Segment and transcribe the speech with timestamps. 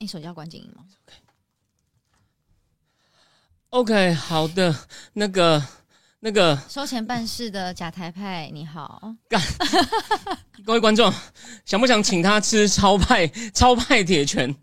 [0.00, 0.84] 你手机要关静音吗
[3.70, 4.72] ？OK，好的，
[5.14, 5.60] 那个
[6.20, 9.12] 那个，收钱办事的假台派，你好。
[10.64, 11.12] 各位观众，
[11.64, 14.54] 想不想请他吃超派 超派铁拳？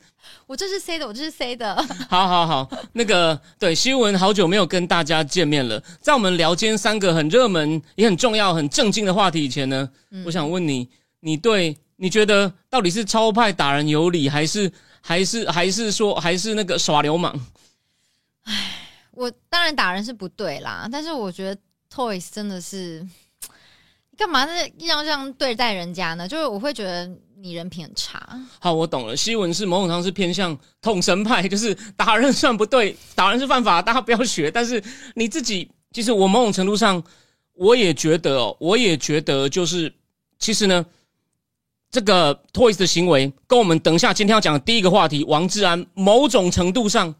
[0.48, 1.76] 我这是 C 的，我这是 C 的。
[2.08, 5.84] 好好好，那个对，希文好久没有跟大家见面了。
[6.00, 9.90] 在我们聊今天三个很热门、也很重要、很正经的话题以前呢，
[10.26, 10.90] 我想问你，
[11.20, 14.72] 你对你觉得到底是超派打人有理，还是
[15.08, 17.40] 还是还是说还是那个耍流氓？
[19.12, 21.62] 我当然打人是不对啦，但是我觉得
[21.94, 23.06] Toys 真的是，
[24.10, 26.28] 你干嘛是要这样对待人家呢？
[26.28, 28.28] 就是我会觉得你人品很差。
[28.60, 29.16] 好，我懂了。
[29.16, 34.50] 西文是某种上是偏向统神派， 就是打人算不对，打人是犯法，大家不要学。
[34.50, 37.02] 但是你自己，其实我某种程度上，
[37.54, 39.94] 我也觉得哦，我也觉得就是，
[40.40, 40.84] 其实呢，
[41.96, 47.16] 这个 Toys 的行为跟我们等一下今天要讲的第一个话题王志安，某种程度上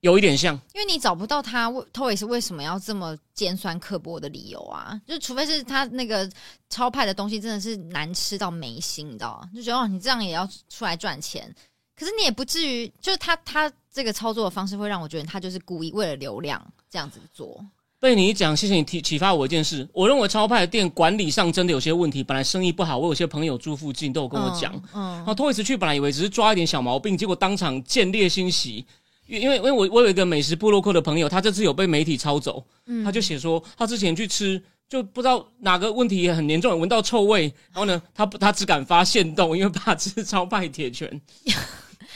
[0.00, 0.54] 有一点像。
[0.74, 5.00] 因为你找不到他为 Toys 为什么要这么尖酸刻薄的理由啊？
[5.06, 6.30] 就除非是他那个
[6.68, 9.48] 超派的东西真的是难吃到没心，你知道吗？
[9.54, 11.50] 就觉得哦，你这样也要出来赚钱，
[11.96, 17.64] 可是你也不至于，就是他他这个操作的方式会让我觉得他就是故意为了流量这样子做。
[18.00, 19.86] 被你一讲，谢谢你提启发我一件事。
[19.92, 24.72] 我认为超派的店管理上真的有些问题，本来生意不好，我有些朋友住附近都有跟我讲。
[24.94, 28.86] 嗯，然后 Toys 去本来以为只是抓一点小毛病，结果当场见猎心喜。
[29.26, 41.20] 因因为因为我我有一个美食部落客的朋友，他这次有被媒体抄走，嗯他就写说他之前去吃就不知道哪个问题也很严重，闻到臭味，然后呢他他只敢发现动，因为怕吃 超派铁拳。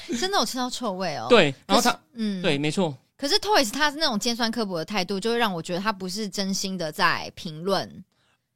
[0.19, 8.05] 真的有吃到臭味哦。，对，然后他嗯，对，没错，可是 Toys 他是那种尖酸刻薄的态度，就会让我觉得他不是真心的在评论。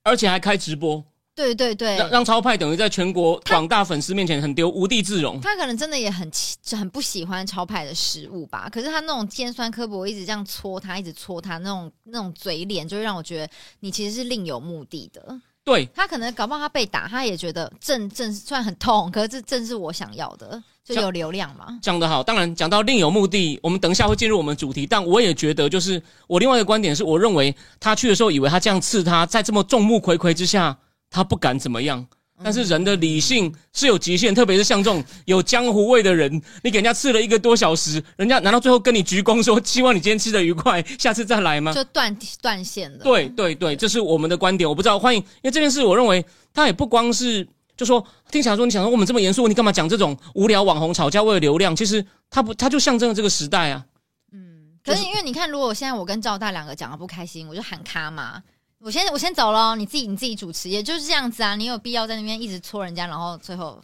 [0.02, 1.02] 而且还开直播，
[1.34, 5.40] 对对对，让让超派等于在全国广大粉丝面前很丢，无地自容。
[5.40, 13.50] 他可能真的也很气很不喜欢超派的食物吧，可是他那种尖酸刻薄，一直这样戳他，一直戳他那种那种嘴脸，就会让我觉得
[13.80, 15.40] 你其实是另有目的的。
[15.68, 21.78] 对，他可能搞不好他被打，他也觉得正正虽然很痛，可是这正是我想要的，就有流量嘛。
[21.82, 24.86] 讲得好，当然讲到另有目的，我们等一下会进入我们主题。
[24.86, 30.78] 但我也觉得，就是我另外一个观点是，我认为他去的时候，以为他这样刺他，在这么众目睽睽之下，
[31.10, 32.06] 他不敢怎么样。
[32.42, 36.30] 但是人的理性是有极限，特别是像这种有江湖味的人，
[36.62, 41.72] 你给人家刺了一个多小时，人家难道最后跟你鞠躬说希望你今天吃的愉快，下次再来吗？
[41.72, 42.98] 就断断线了。
[42.98, 44.68] 对对对，这是我们的观点。
[44.68, 51.74] 我不知道，欢迎，因为这件事，我认为他也不光是就说听起来说你想说我们这么严肃，你干嘛讲这种无聊网红吵架为了流量？
[51.74, 53.84] 其实他不， 他就象征了这个时代啊。
[54.32, 58.42] 嗯可是因为你看，如果现在我跟赵大两个讲的不开心，我就喊卡嘛。
[58.80, 61.56] 我先我先走了，你自己你自己主持，也就是这样子啊。
[61.56, 63.82] 你有必要在那边一直戳人家，然后最后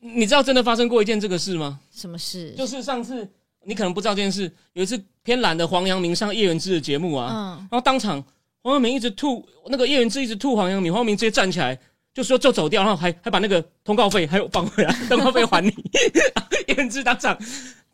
[0.00, 1.80] 你知道真的发生过一件这个事吗？
[1.92, 2.52] 什么事？
[2.56, 3.28] 就是上次
[3.64, 8.22] 你可能不知道这件事，有一次偏懒的黄阳明上叶元之的节目啊，嗯，然后当场
[8.62, 11.76] 黄阳明一直吐，那个叶元之一直吐黄阳明，黄阳明直接站起来
[12.14, 15.74] 就说就走掉，然后还还把那个通告费还有放回来，通告费还你。
[16.68, 17.36] 叶元之当场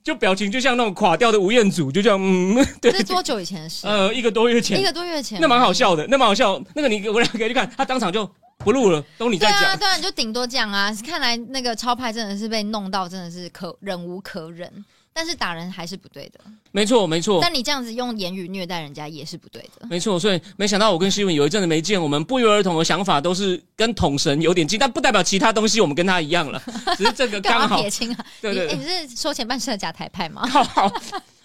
[0.05, 3.87] 就表情就像那种垮掉的吴彦祖，就这样嗯， 对这，是多久以前的事？
[3.87, 5.73] 呃，一个多月前一，个多月前，那蛮好。
[5.73, 6.63] 笑的，那蛮好笑。
[6.75, 10.95] 那个你我俩可以去看，他当场就不录了，都你在讲对啊，对啊，你就顶多这样啊。
[11.05, 14.71] 看来那个超派真的是被弄到，真的是可忍无可忍。
[15.13, 16.41] 但是打人还是不对的，
[16.71, 17.39] 没错，没错。
[17.43, 19.87] 但你这样子用言语虐待人家也是不对的。
[19.89, 26.63] 没错，所以没想到我跟希文有一阵子没见，我们不约而同的想法都是跟统神有点近，但不代表其他东西我们跟他一样了，
[26.97, 28.27] 只是这个刚好撇清啊？
[28.41, 30.47] 对对你、欸你是收钱办事的假台派吗？
[30.49, 30.93] 好好。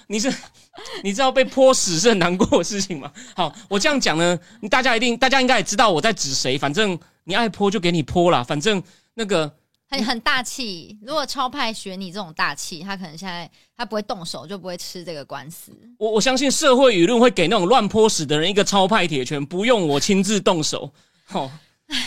[0.10, 0.34] 你是
[1.04, 3.12] 你知道被泼屎是很难过的事情吗？
[3.36, 8.82] 好，我这样讲呢，大家一定大家应该也知道我在指谁，反正你爱泼就给你泼啦，反正
[9.16, 9.54] 那个
[9.90, 10.98] 很很大气。
[11.02, 15.72] 如果超派学你这种大气，他可能现在他不会动手，就不会吃这个官司。
[15.98, 20.92] 我我相信社会舆论会给那种乱泼屎的人一个超派铁拳，不用我亲自动手。
[21.26, 21.50] 好、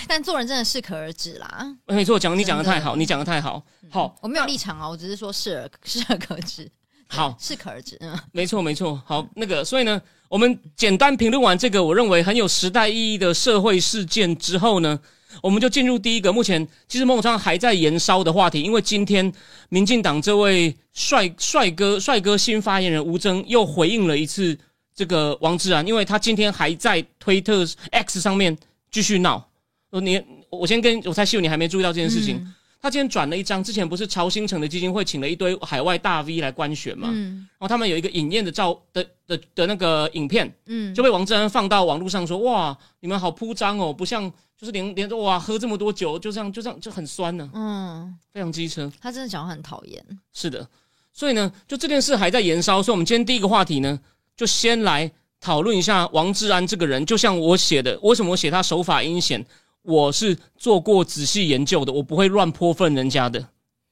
[0.07, 1.77] 但做人真的适可而止啦。
[1.87, 3.63] 没错，讲你讲的太好，你讲的太好。
[3.91, 6.71] 好，我没有立场啊，我只是说适而 适可而止，
[7.09, 7.97] 好，适可而止。
[8.01, 9.03] 嗯，没错，没错。
[9.05, 15.01] 好，那个，所以呢，我们简单评论完这个我认为很有时代意义的社会事件之后呢，
[15.43, 19.33] 我们就进入第一个，目前其实某种上还在延烧的话题，因为今天
[19.69, 24.59] 民进党这位帅帅哥帅哥新发言人吴征又回应了一次
[24.95, 28.57] 这个王志安，因为他今天还在推特 X 上面
[28.91, 29.49] 继续闹。
[29.91, 32.47] 你我先跟我猜，秀你还没注意到这件事情。
[32.83, 48.91] 他今天转了一张，之前不是曹新城的基金会请了一堆海外大 V 来官选嘛，嗯然后他们有一个影宴的照的的的那个影片，嗯，就被王志安放到网络上说，哇，你们好铺张哦，不像就是连连哇喝这么多酒，就这样就这样就很酸呢、嗯，非常机车。
[48.99, 50.03] 他真的讲话很讨厌。
[50.33, 50.67] 是的，
[51.13, 54.01] 所以呢，就这件事还在延烧，所以我们今天第一个话题呢，
[54.35, 57.05] 就先来讨论一下王志安这个人。
[57.05, 59.45] 就像我写的，为什么我写他手法阴险？
[59.83, 63.49] 我是做过仔细研究的，我不会乱泼粪人家的。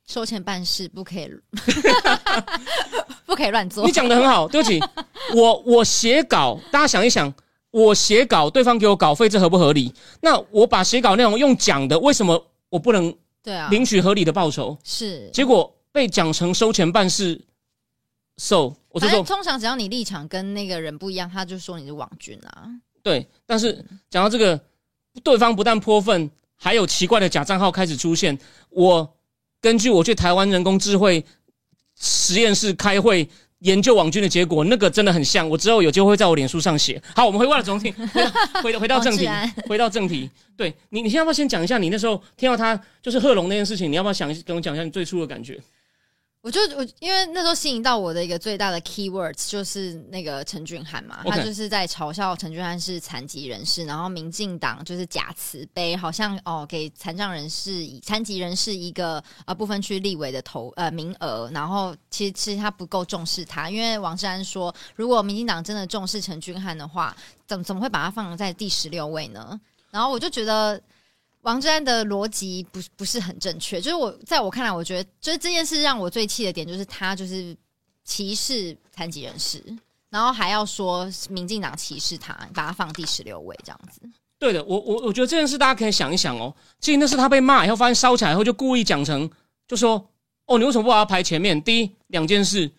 [0.07, 1.31] 收钱办事不可以，
[3.27, 3.93] 不可以乱做你。
[3.93, 4.81] 讲的很好，对不起，
[5.35, 7.33] 我我写稿，大家想一想，
[7.71, 9.93] 我写稿，对方给我稿费，这合不合理？
[10.23, 14.79] 那我把写稿内容用讲的，为什么我不能对啊，领取合理的报酬？
[14.83, 15.29] 是。
[15.31, 17.39] 结果被讲成收钱办事
[18.39, 22.67] ，so 我就说通常只要你立场跟那个人不一样，他就说你是网军啊。
[23.03, 24.59] 对，但是讲到这个，
[25.21, 28.39] 对方不但泼粪，还有奇怪的假账号开始出现。
[28.71, 29.15] 我
[29.61, 31.25] 根据我去台湾人工智慧
[31.99, 33.29] 实验室开会
[33.61, 35.49] 研究网军的结果，那个真的很像。
[35.49, 37.01] 我之后有机会会在我脸书上写。
[37.17, 37.93] 好，我们回过来总体，
[38.63, 39.29] 回到回到正题
[39.67, 40.31] 回到正题。
[40.57, 43.91] 对你，你先要不要先讲一下你那时候听到他就是贺龙那件事情？
[43.91, 45.59] 你要不要想跟我讲一下你最初的感觉？
[46.41, 67.17] 我就我因为那时候吸引到我的一个最大的 keywords 就是那个陈俊翰嘛他就是在嘲笑陈俊翰是残疾人士，然后民进党就是假慈悲，好像哦给残障人士、以残疾人士一个呃部分区立委的投呃名额，然后其实其实他不够重视他，因为王志安说，如果民进党真的重视陈俊翰的话，
[67.49, 69.61] 怎怎么会把他放在第十六位呢？
[69.91, 70.81] 然后我就觉得。
[71.43, 77.57] 王志安的逻辑不不是很正确，就是我在我看来，我觉得就是这件事让我最气的点，就是他就是
[78.05, 79.63] 歧视残疾人士，
[80.11, 84.01] 然后还要说民进党歧视他，把他放第十六位这样子。
[84.39, 86.55] 对的，我我我觉得这件事大家可以想一想哦。
[86.81, 89.29] 其实那是他被骂以后，发现烧起来以后，就故意讲成，
[89.67, 89.95] 就说
[90.47, 91.61] 哦，你为什么不把他排前面？
[91.63, 92.71] 第一两件事，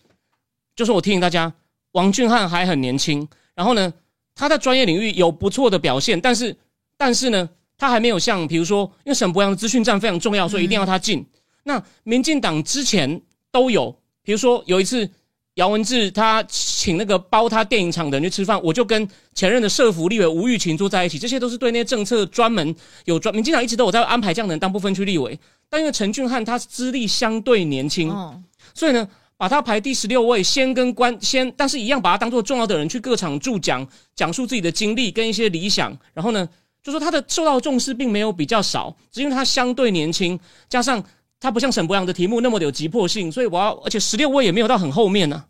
[0.74, 1.52] 就是我提醒大家，
[1.92, 3.92] 王俊汉还很年轻，然后呢，
[4.34, 6.56] 他在专业领域有不错的表现，但是
[6.96, 7.48] 但是呢，
[7.80, 11.24] 他还没有像比如说，因为沈博阳的资讯站非常重要，所以一定要他进。
[11.64, 13.90] 那民进党之前都有，
[14.22, 15.08] 比如说有一次
[15.54, 22.74] 姚文智他请那个包他电影厂的人去吃饭，我就跟前任的社福立委吴玉琴坐在一起，这些都是对那些政策专门
[23.06, 25.38] 有专，民进党一直都有在安排这样的人当部分区立委，
[25.68, 28.38] 但因为陈俊翰他资历相对年轻，哦，
[28.74, 36.48] 所以呢，把他排第十六位，先跟官先，但是一样把他当做重要的人去各场助讲，讲述自己的经历跟一些理想，然后呢，
[36.82, 40.38] 就说他的受到重视并没有比较少，只因为他相对年轻，
[40.68, 41.02] 加上
[41.38, 45.44] 他不像沈博阳的题目那么的有急迫性，所以我要，而且十六位也没有到很后面呢、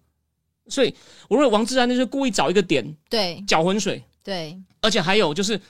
[0.68, 0.94] 所以
[1.28, 5.60] 我认为王志安就是故意找一个点对搅浑水，对，而且还有就是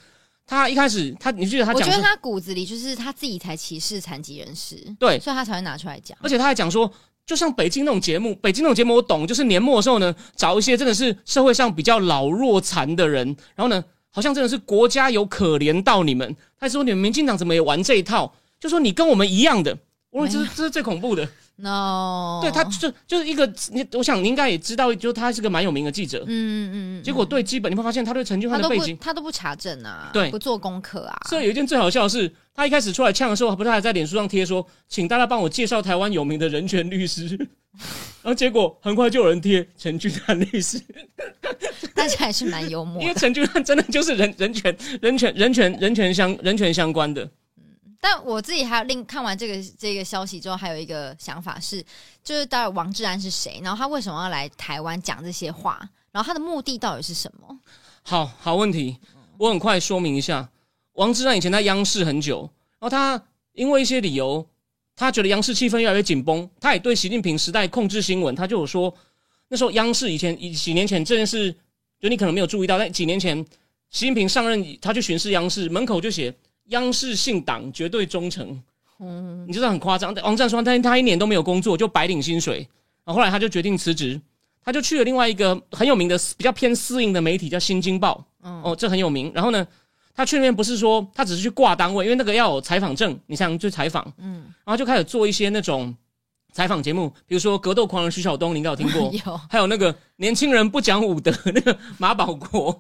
[0.46, 6.16] 他一开始他，你记得他讲说我觉得他骨子里就是他自己才歧视残疾人士，对，所以他才会拿出来讲。
[6.20, 6.90] 而且他还讲说，
[7.24, 16.36] 就像北京那种节目，北京那种节目我懂，就是年末的时候呢，找一些真的是社会上比较老弱残的人，然后呢，好像真的是国家有可怜到你们。
[16.58, 18.34] 他说你们民进党怎么也玩这一套？
[18.58, 19.76] 就说你跟我们一样的，
[20.10, 21.26] 我认为这是这是最恐怖的。
[21.56, 26.24] No，对他就就是一个你，我想你应该也知道，就他是个蛮有名的记者。
[26.26, 28.96] 嗯嗯嗯，结果对基本你会发现他对陈俊翰的背景。
[28.98, 37.48] 他都不查证啊，对不做功课啊，所以有一件最好笑的是，他一开始出来呛的时候，不是还在脸书上贴说，请大家帮我介绍台湾有名的人权律师，
[38.22, 40.80] 然后结果很快就有人贴陈俊翰律师，
[41.94, 43.00] 大家还是蛮幽默。
[43.02, 47.30] 因为陈俊翰真的就是人人权、人权、人权、人权相人权相关的。
[48.02, 51.84] 但我自己还有另看完这个这个消息之后，还有一个想法是，
[52.24, 53.60] 就是到底王志安是谁？
[53.62, 55.78] 然后他为什么要来台湾讲这些话？
[56.10, 57.58] 然后他的目的到底是什么？
[58.02, 58.98] 好好问题，
[59.38, 60.48] 我很快说明一下。
[60.94, 63.22] 王志安以前在央视很久，然后他
[63.52, 64.46] 因为一些理由，
[65.00, 68.94] 他觉得央视气氛越来越紧绷，他也对习近平时代控制新闻，他就有说，
[69.48, 71.50] 那时候央视以前以几年前这件事，
[71.98, 73.42] 就你可能没有注意到，但几年前
[73.88, 76.32] 习近平上任，他去巡视央视，门口就写
[76.66, 78.62] 央视信党绝对忠诚，
[78.98, 80.14] 嗯，你知道很夸张。
[80.16, 82.58] 王志安说，但是他一年都没有工作，就白领薪水，
[83.06, 84.20] 然后后来他就决定辞职，
[84.62, 88.22] 他就去了另外一个很有名的比较偏私营的媒体叫《新京报》。
[88.44, 89.32] 嗯哦，这很有名。
[89.34, 89.66] 然后呢，
[90.20, 94.06] 他去那边不是说他只是去挂单位，因为那个要有采访证，你才能去采访。
[94.18, 95.96] 嗯，然后就开始做一些那种
[96.52, 99.10] 采访节目，比如说格斗狂人徐晓东，你应该有听过。
[99.24, 102.78] 有还有那个年轻人不讲武德 那个马保国，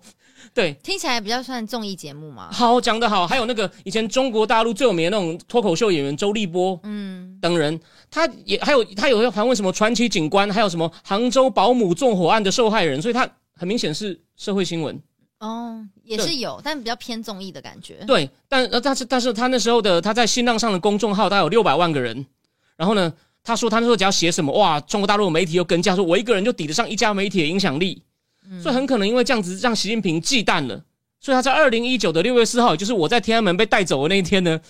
[0.52, 2.50] 对，听起来比较算综艺节目嘛。
[2.52, 3.26] 好讲得好。
[3.26, 7.80] 还有那个以前中国大陆最有名的那种脱口秀演员周立波，嗯，等人，
[8.10, 15.00] 他也还有他有访问什么传奇警官，还有什么杭州保姆纵火案的受害人，所以他很明显是社会新闻。
[15.40, 18.04] 哦，也是有，但比较偏综艺的感觉。
[18.06, 22.24] 对，但呃，但是但是他那时候的他在新浪上的公众号，大概有六百万个人。
[22.76, 28.02] 然后呢，他说他那时候只要写什么，哇，中国大陆的媒体又跟价，说我一个人就抵得上一家媒体的影响力。
[28.60, 30.82] 所以很可能因为这样子让习近平忌惮了，
[31.20, 34.60] 所以他在二零一九的六月四号，也就是我在天安门被带走的那一天呢，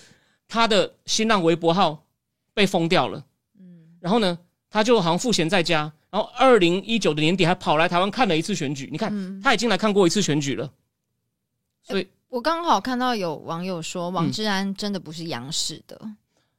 [0.47, 2.05] 他的新浪微博号
[2.53, 3.23] 被封掉了。
[3.59, 4.37] 嗯，然后呢，
[4.69, 8.89] 他就好像赋闲在家，然后二零一九的年底还跑来台湾看了一次选举。
[8.91, 10.69] 你看，他已经来看过一次选举了。
[11.81, 15.99] 所以我刚好看到有网友说，王志安真的不是央视的，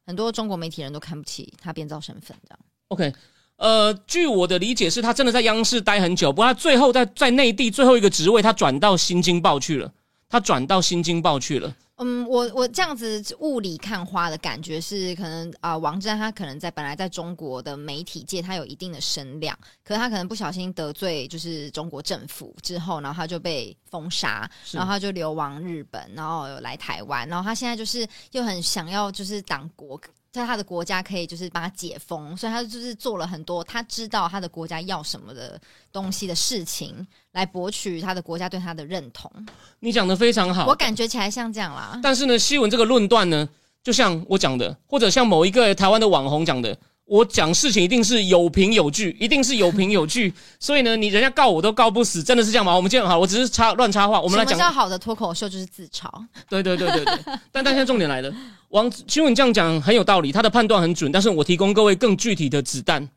[0.05, 2.59] 很多中国媒体人都看不起他编造身份这样。
[2.89, 3.13] OK。
[3.57, 9.93] 呃，据我的理解是，他真的在央视待很久，不过他最后在在内地最后一个职位，他转到新京报去了。
[10.33, 11.71] 他转到新京报去了。
[11.97, 30.01] 嗯，我我这样子雾里看花的感觉是，可能啊，王志安他可能在本来在中国的媒体界他有一定的声量，可是他可能不小心得罪就是中国政府之后，然后他就被封杀，然后他就流亡日本，然后来台湾，然后他现在就是又很想要就是党国。
[30.33, 35.61] 在他的国家可以就是把它解封，所以他就是做了很多他知道他的国家要什么的
[35.91, 39.31] 东西的事情，来博取他的国家对他的认同。
[39.79, 41.99] 你讲的非常好，我感觉起来像这样啦。
[42.01, 43.47] 但是呢，西文这个论断呢，
[43.83, 46.75] 就像我讲的，或者像某一个台湾的网红讲的。
[47.05, 50.33] 我讲事情一定是有凭有据， 一定是有凭有据。
[50.57, 52.73] 所以呢，你人家告我都告不死，真的是这样吗？
[52.73, 54.21] 我们今天好，我只是插乱插话。
[54.21, 56.09] 我们来讲，较好的脱口秀就是自嘲。
[56.47, 57.19] 对对对对对。
[57.51, 58.33] 但但现在重点来了，
[58.73, 61.11] 王新闻这样讲很有道理，他的判断很准。
[61.11, 63.07] 但是我提供各位更具体的子弹。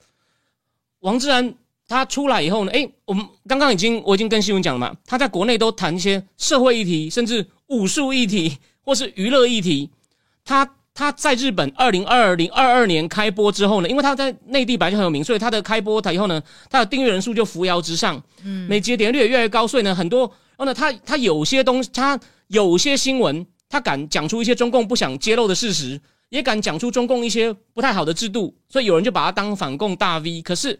[1.01, 1.55] 王志安
[1.89, 9.91] 他出来以后呢，诶，我们刚刚已经我已经跟新闻讲了嘛，他在国内都谈一些社会议题，甚至武术议题或是娱乐议题，
[10.45, 10.71] 他。
[10.99, 20.21] 他在日本二零二零二二年开播之后呢，因为他在内地本来就很有名，所以他的开播台以后呢，他的订阅人数就扶摇直上，嗯，每节点阅率也越来越高，所以呢，很多，
[20.57, 30.43] 然后呢，他他有些东西，他有些新闻，他敢讲出一些中共不想揭露的事实，也敢讲出中共一些不太好的制度，所以有人就把他当反共大 V。
[30.43, 30.79] 可是，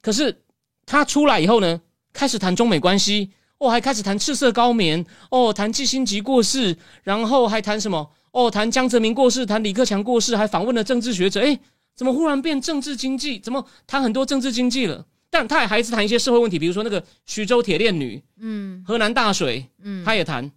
[0.00, 0.42] 可是
[0.84, 1.80] 他出来以后呢，
[2.12, 8.10] 开始谈中美关系，哦，还开始谈赤色高棉，哦，谈季新吉过世，然后还谈什么？
[8.32, 11.40] 哦，谈江泽民过世，谈李克强过世，还访问了政治学者。
[11.40, 11.58] 哎，
[11.94, 13.38] 怎么忽然变政治经济？
[13.38, 15.04] 怎么谈很多政治经济了？
[15.28, 20.50] 但他也还是谈一些社会问题，比如说那个徐州铁链女，嗯，河南大水，嗯，他也谈。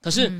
[0.00, 0.30] 可是，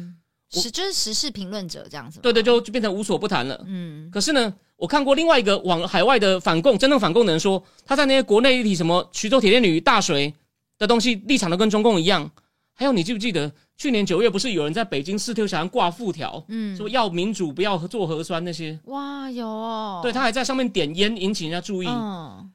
[0.61, 2.21] 是就是时事评论者这样子。
[2.21, 3.63] 对对，就就变成无所不谈了。
[3.67, 4.11] 嗯。
[4.11, 10.35] 可是呢，我看过另外一个往海外的反共，真正反共的人说，他在那些国内议题，什么徐州铁链女、大水
[10.79, 12.31] 的东西，立场都跟中共一样。
[12.73, 13.51] 还有，你记不记得？
[13.79, 18.79] 去年九月不是有人在北京四条桥上挂副条，嗯，说要民主不要做核酸那些？
[18.85, 20.01] 哇，有哦。
[20.03, 21.87] 对他还在上面点烟引起人家注意。
[21.87, 22.51] 嗯，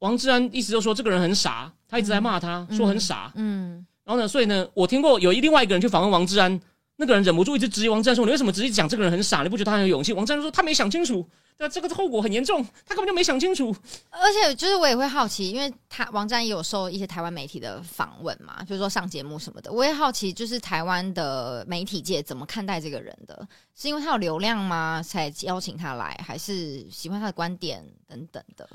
[0.00, 3.32] 王志安一直都说这个人很傻，他一直在骂他，说很傻。
[3.36, 6.60] 嗯，然后呢，所以呢，我听过有一另外一个人去访问王志安，
[6.96, 9.42] 那个人忍不住一直质疑王志安说：“你为什么直接讲这个人很傻？
[9.42, 11.26] 你不觉得他很有勇气？”王志安说：“他没想清楚。”
[11.58, 13.74] 那这个后果很严重，他根本就没想清楚。
[14.10, 19.72] 而且，就是我也会好奇，因为他王战也有受一些台湾媒体的访问嘛，就是说上节目什么的。
[19.72, 23.48] 我也好奇，就是台湾的媒体界怎么看待这个人的？
[23.74, 25.02] 是因为他有流量吗？
[25.02, 28.68] 才邀请他来，还是喜欢他的观点等等的？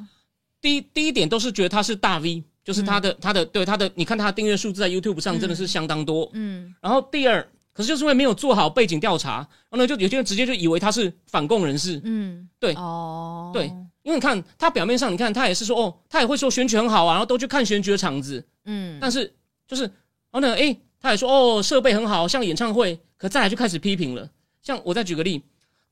[0.59, 6.27] 第一，第一点都是觉得他是大 V，就是他的他的对他的，你看他的订阅数字在 YouTube 上真的是相当多。
[6.33, 6.73] 嗯。
[6.81, 7.47] 然后第二。
[7.73, 9.37] 可是就是因为没有做好背景调查，
[9.69, 12.01] 然后呢，就有些人直接就以为他是反共人士。
[12.03, 13.65] 嗯，对，哦，对，
[14.03, 18.43] 因为你看他表面上，你看他也是说，哦，他也会说选举很好啊，然后都去看选举的场子。
[18.65, 19.33] 嗯，但是
[19.67, 19.91] 就是，然
[20.33, 24.29] 后呢，诶，他也说，哦，设备很好，像演唱会，可再来就开始批评了。
[24.61, 25.41] 像我再举个例，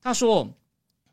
[0.00, 0.48] 他说，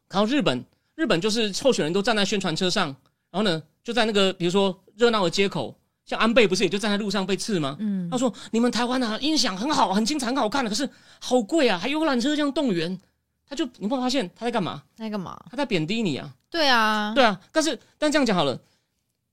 [0.09, 0.63] 然后日本，
[0.95, 2.87] 日本就是候选人都站在宣传车上，
[3.31, 5.73] 然后呢，就在那个比如说热闹的街口。
[6.07, 7.75] 像安倍不是也就站在路上被刺吗？
[7.79, 12.97] 嗯，他说你们台湾啊音响很好，很精彩，很好看的，可是好贵啊，还游览车这样动员，
[13.47, 14.81] 他就你会发现他在干嘛？
[14.95, 15.37] 在干嘛？
[15.51, 16.33] 他在贬低你啊！
[16.49, 18.57] 对啊，对啊，但是但这样讲好了，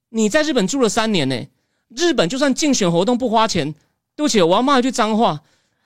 [0.09, 1.47] 你在日本住了三年呢，
[1.91, 3.73] 日本就算竞选活动不花钱，
[4.17, 5.41] 对不起，我要骂一句脏话，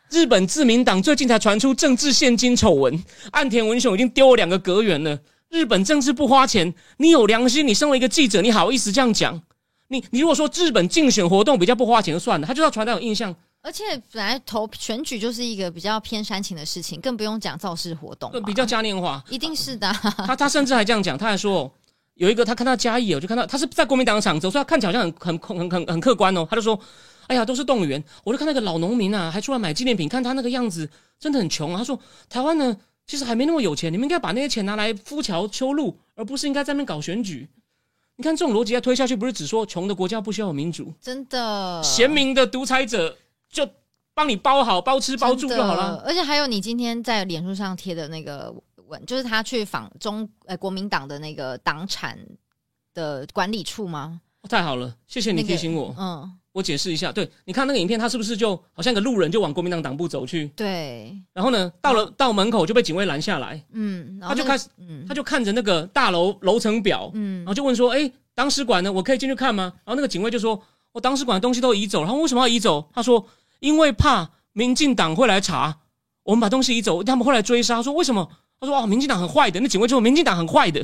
[0.09, 5.18] 日本自民党最近才传出政治现金丑闻，岸田文雄已经丢了两个阁员了，
[5.50, 9.42] 日本政治不花钱，你有良心，你身为一个记者，你好意思这样讲？
[9.88, 13.35] 你你如果说日本竞选活动比较不花钱就算了，他就要传达有印象。
[13.61, 19.92] 而且本来投选举就是一个比较偏煽情的事情，更不用讲造势活动，比较嘉年华，一定是的。
[19.92, 21.71] 他他甚至还这样讲，他还说
[22.14, 26.47] 有一个他看到嘉义，我就看到他是在国民党的场子，所以他看起来好像很很很很很客观哦。
[26.49, 26.78] 他就说
[27.26, 28.02] 哎呀，都是动物园。
[28.25, 31.78] 我就看那个老农民啊，还出来买纪念品，看他那个样子，真的很穷啊。
[31.78, 32.76] 他说，台湾呢，
[33.07, 37.49] 其实还没那么有钱，你们应该把那些钱拿来敷桥修路，而不是应该在那边搞选举。
[38.20, 43.16] 你看这种逻辑要推下去，不是只说穷的国家不需要有民主，真的贤明的独裁者
[43.48, 43.66] 就
[44.12, 46.02] 帮你包好、包吃包住就好了。
[46.04, 48.52] 而且还有你今天在脸书上贴的那个
[48.88, 52.18] 文，就是他去访中呃国民党的那个党产
[52.92, 54.20] 的管理处吗？
[54.48, 55.94] 太好了，谢谢你提醒我。
[55.96, 60.48] 嗯，我解释一下，对，你看那个影片，他是不是就好像个路人就往国民党党部走去？
[60.56, 61.16] 对。
[61.32, 63.62] 然后呢，到了到门口就被警卫拦下来。
[63.72, 64.18] 嗯。
[64.20, 64.66] 他就开始，
[65.06, 68.92] 他就看着那个大楼楼层表，嗯，然后就问说：“哎，党史馆呢？
[68.92, 70.60] 我可以进去看吗？”然后那个警卫就说
[70.90, 72.88] ：“我党史馆的东西都移走。”然后为什么要移走？
[72.92, 73.24] 他说
[73.60, 75.78] ：“因为怕民进党会来查，
[76.24, 78.28] 我们把东西移走，他们会来追杀。”说为什么？
[78.60, 80.80] 他说：“哦，民进党很坏的。”那警卫就说：“民进党很坏的。”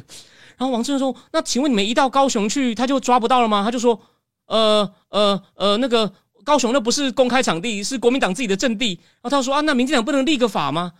[0.57, 4.01] 然后王志仁说：“那请问你们移到高雄去，他就抓不到了吗？”他就说
[4.55, 6.11] ：“呃呃呃，那个
[6.45, 10.93] 高雄那不是公开场地，是国民党自己的阵地。”然后他说：“啊，那民进党不能立个法吗？”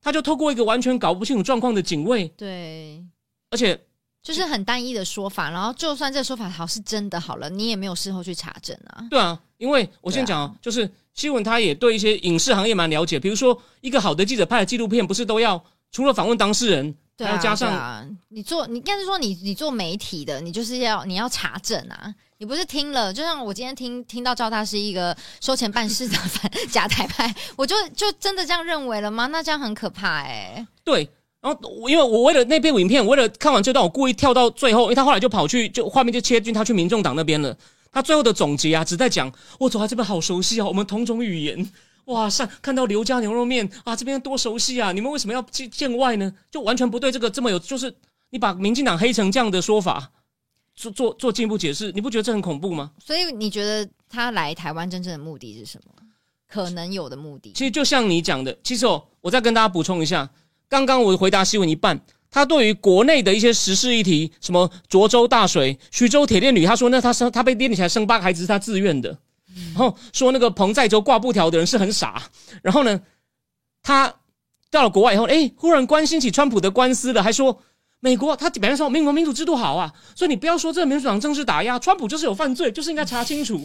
[0.00, 3.04] 他就透过一个完全搞不清楚状况的警卫，对，
[3.50, 3.78] 而且
[4.22, 5.50] 就是很单一的说法。
[5.50, 9.04] 然后就算这说法好是真的好了，你也没有事后去查证啊。
[9.10, 13.20] 对啊，因为我先讲，就是新闻他也对一些影视行业蛮了解。
[13.20, 16.94] 比如说，一个好的记者拍的纪录片，不是都要除了访问当事人？
[17.18, 22.12] 还要加上你做，你应该是说你你做媒体的，你就是要你要查证啊！
[22.42, 26.18] 你不是听了，就像我今天听听到赵大是一个收钱办事的
[26.68, 29.26] 假台派，我就就真的这样认为了吗？
[29.26, 30.66] 那这样很可怕哎。
[30.82, 31.08] 对，
[31.40, 37.56] 然后因为我为了那篇影片，我为了看完这段，我故意跳到最后，因为他后来就跑去，就画面就切进他去民众党那边了。
[37.92, 41.70] 他最后的总结啊，只在讲我走在这边好熟悉啊，我们同种语言。
[42.06, 42.44] 哇塞！
[42.60, 44.90] 看到刘家牛肉面啊，这边多熟悉啊！
[44.90, 46.32] 你们为什么要见见外呢？
[46.50, 47.94] 就完全不对这个这么有，就是
[48.30, 50.10] 你把民进党黑成这样的说法
[50.82, 52.90] 做做做进一步解释，你不觉得这很恐怖吗？
[52.98, 55.92] 所以你觉得他来台湾真正的目的是什么？
[56.48, 60.28] 可能有的目的，其实就像你讲的，其实哦，我再跟大家补充一下，
[60.68, 61.98] 刚刚我回答新闻一半，
[62.30, 69.16] 他对于国内的一些时事议题，什么涿州大水、徐州铁链女，他说那他生他被连起来生八个孩子是他自愿的。
[69.74, 72.22] 然后说那个彭在州挂布条的人是很傻，
[72.62, 73.00] 然后呢，
[73.82, 74.14] 他
[74.70, 77.62] 到了国外以后，哎，忽然关心起川普的官司了，还说
[78.04, 83.60] 美国他表面上美国民主制度好啊，所以你不要说这个民主党政治打压川普就是有犯罪，就是应该查清楚。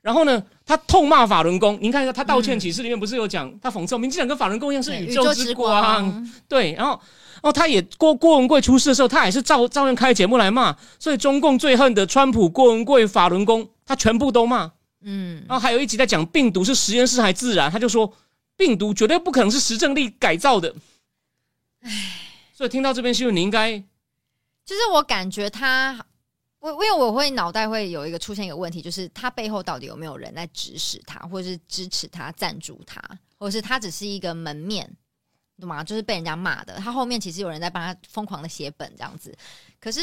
[0.00, 6.98] 然后呢，他痛骂法轮功，您看一下他道歉启事里面不是有讲他讽刺民进党跟法轮功一样是宇宙之光，对，然后
[7.42, 14.72] 哦，他也郭郭文贵出事的时候，他也是照照样开节目来骂，所以中共最恨的川普、郭文贵、法轮功，他全部都骂。
[15.02, 18.10] 嗯，然后还有一集在讲病毒是实验室还自然，他就说
[18.56, 20.74] 病毒绝对不可能是实证力改造的。
[21.82, 21.90] 唉，
[22.56, 23.78] 所以听到这边新闻，你应该
[24.64, 25.94] 就是我感觉他，
[26.58, 32.98] 我因为我会脑袋会有一个出现一个问题，就是他背后到底有没有人在指使他，或者是支持他、赞助他，
[33.36, 34.90] 或者是他只是一个门面，
[35.60, 35.84] 懂吗？
[35.84, 39.36] 就是被人家骂的，他后面其实有人在帮他疯狂的写本这样子。
[39.78, 40.00] 可是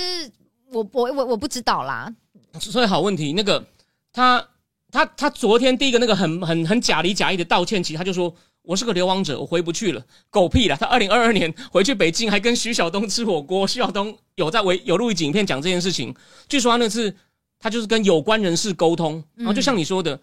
[0.69, 2.13] 我我我我不知道啦。
[2.59, 3.65] 所以好问题，那个
[4.11, 4.47] 他。
[4.91, 8.31] 他他昨天第一个那个很很很假里假意的道歉，其实他就说
[8.63, 10.75] 我是个流亡者，我回不去了，狗屁了。
[10.77, 13.67] 他二零二二年回去北京，还跟徐晓东吃火锅。
[13.67, 16.15] 徐晓东有在为有录一影片讲这件事情。
[16.47, 17.13] 据说他那次
[17.59, 20.17] 他就是跟有关人士沟通，然后就像你说的，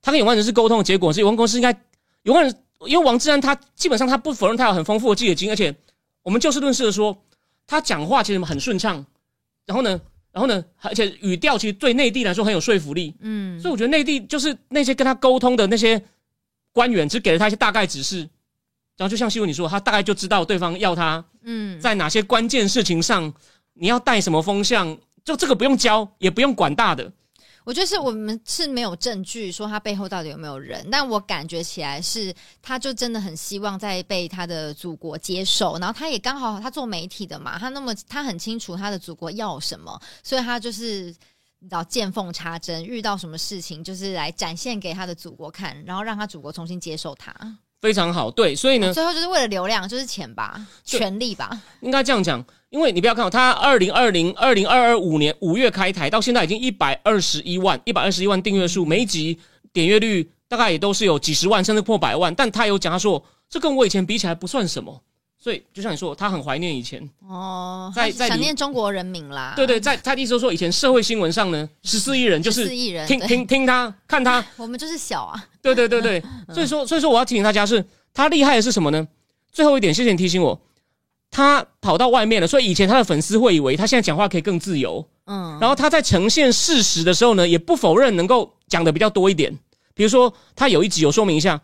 [0.00, 1.76] 他跟有关人士沟通的结果是有关公司应该
[2.22, 2.56] 有关人，
[2.86, 5.74] 因为王志安他基本上他不否认他有很丰富的记者经，而且
[6.22, 7.16] 我们就事论事的说，
[7.66, 9.04] 他讲话其实很顺畅。
[9.66, 10.00] 然后呢？
[10.30, 10.64] 然后呢？
[10.80, 16.00] 而且语调其实对内地来说很有说服力，嗯，所以我觉得内地就是那些跟他沟通的那些
[16.74, 18.28] 官员，只给了他一些大概指示，
[18.98, 23.32] 然后就像新闻你说，他大概就知道对方要他，嗯，在哪些关键事情上
[23.74, 27.10] 你要带什么风向，就这个不用教，也不用管大的。
[27.64, 41.14] 我觉得是我们是没有证据说他背后到底有没有人，但我感觉起来是，他就真的很希望在被他的祖国接受，然后他也刚好他做媒体的嘛，他那么他很清楚他的祖国要什么，所以他就是
[41.64, 47.34] 你知道见缝插针，遇到什么事情就是来展现给他的祖国看，然后让他祖国重新接受他。
[47.80, 52.44] 非常好，对，所以呢，最后就是为了流量，就是钱吧，权力吧，应该这样讲。
[52.68, 59.40] 因为你不要看，他二零二零二零二二五年五月开台到现在已经一百二十一万，一百二十一万订阅数，每一集
[59.72, 62.34] 点阅率大概也都是有几十万，甚至破百万。
[62.34, 65.02] 但他有讲，他说这跟我以前比起来不算什么。
[65.44, 69.52] 所以就像你说，他很怀念以前哦，在在想念中国人民啦。
[69.54, 72.66] 对对，在他意思说，以前社会新闻上呢，十四亿人就是
[73.06, 75.44] 听听听他看他， 我们就是小啊。
[75.60, 77.84] 对对对对，所以说所以说我要提醒大家是。
[78.16, 79.08] 他厉害的是什么呢？
[79.50, 80.56] 最后一点，谢谢你提醒我，
[81.32, 89.52] 他跑到外面了，所以以前他的粉丝会以为他现在讲话可以更自由，嗯，然后他在呈现事实的时候呢，也不否认能够讲的比较多一点，
[89.94, 91.60] 比如说他有一集有说明一下，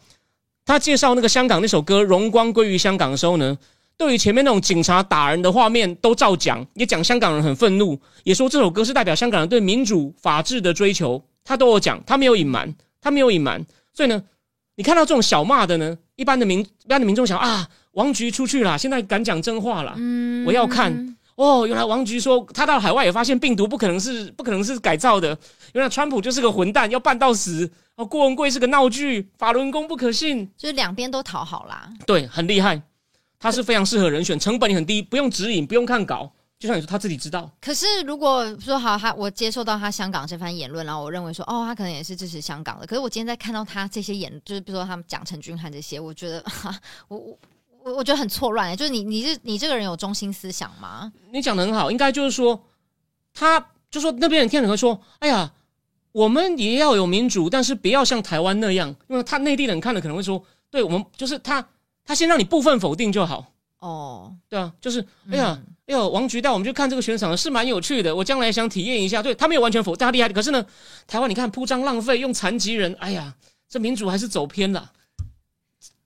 [0.65, 3.59] 他介绍那个香港那首歌《荣光归于香港》的时候呢，
[3.97, 13.65] 对于前面那种警察打人的画面都照讲，也讲香港人很愤怒，也说这首歌是代表香港人对民主法治的追求，他都有讲，他没有隐瞒，他没有隐瞒。
[13.93, 14.23] 所以呢，
[14.77, 25.37] 你看到这种小骂的呢，一般的民一般的民众想啊，王菊出去了，现在敢讲真话了，嗯我要看哦，原来王菊说他到海外也发现病毒不可能是不可能是改造的，
[25.73, 27.69] 原来川普就是个混蛋，要办到死。
[28.01, 31.87] 哦，郭文贵是个闹剧，法轮功不可信，就是两边都讨好啦。
[32.07, 32.81] 对，很厉害，
[33.39, 37.51] 他是非常适合人选，成本也很低，不用指引，不用看稿，就像你说他自己知道。
[37.61, 42.87] 可是如果说好，他我接受到他香港这番言论，然后我认为说，哦，他可能也是支持香港的。
[42.87, 46.75] 可是我今天在看到他这些言，就是比如说他们讲陈君翰这些，我觉得，哈
[47.09, 47.39] 我我
[47.85, 48.75] 我我觉得很错乱、欸。
[48.75, 51.13] 就是你你是你这个人有中心思想吗？
[51.31, 52.65] 你讲的很好，应该就是说，
[53.35, 55.53] 他就说那边人听了会说，哎呀，
[56.13, 61.67] 我们也要有民主，但是不要像台湾那样，因为他内地人看了可能会说，对我们就是他
[62.05, 65.59] 他先让你部分否定就好，哦，对啊，就是哎呀。
[65.59, 69.21] 嗯哎呦，王局带我们去看这个悬赏是蛮有趣的，我将来想体验一下。
[69.21, 70.29] 对他没有完全否，定他厉害。
[70.29, 70.65] 可是呢，
[71.09, 73.35] 台湾你看铺张浪费，用残疾人，哎呀，
[73.69, 74.93] 这民主还是走偏了，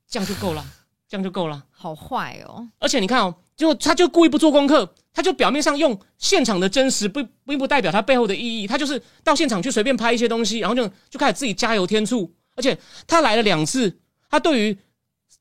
[0.08, 0.64] 这样就够了，
[1.08, 1.64] 这样就够了。
[1.70, 8.66] 好坏哦，而且你看哦，就他就故意不做功课，他就表面上用现场的真实，不并不代表他背后的意义。
[8.66, 12.32] 他就是到现场去随便拍一些东西，然后就就开始自己加油添醋。
[12.56, 13.98] 而且他来了两次，
[14.30, 14.78] 他对于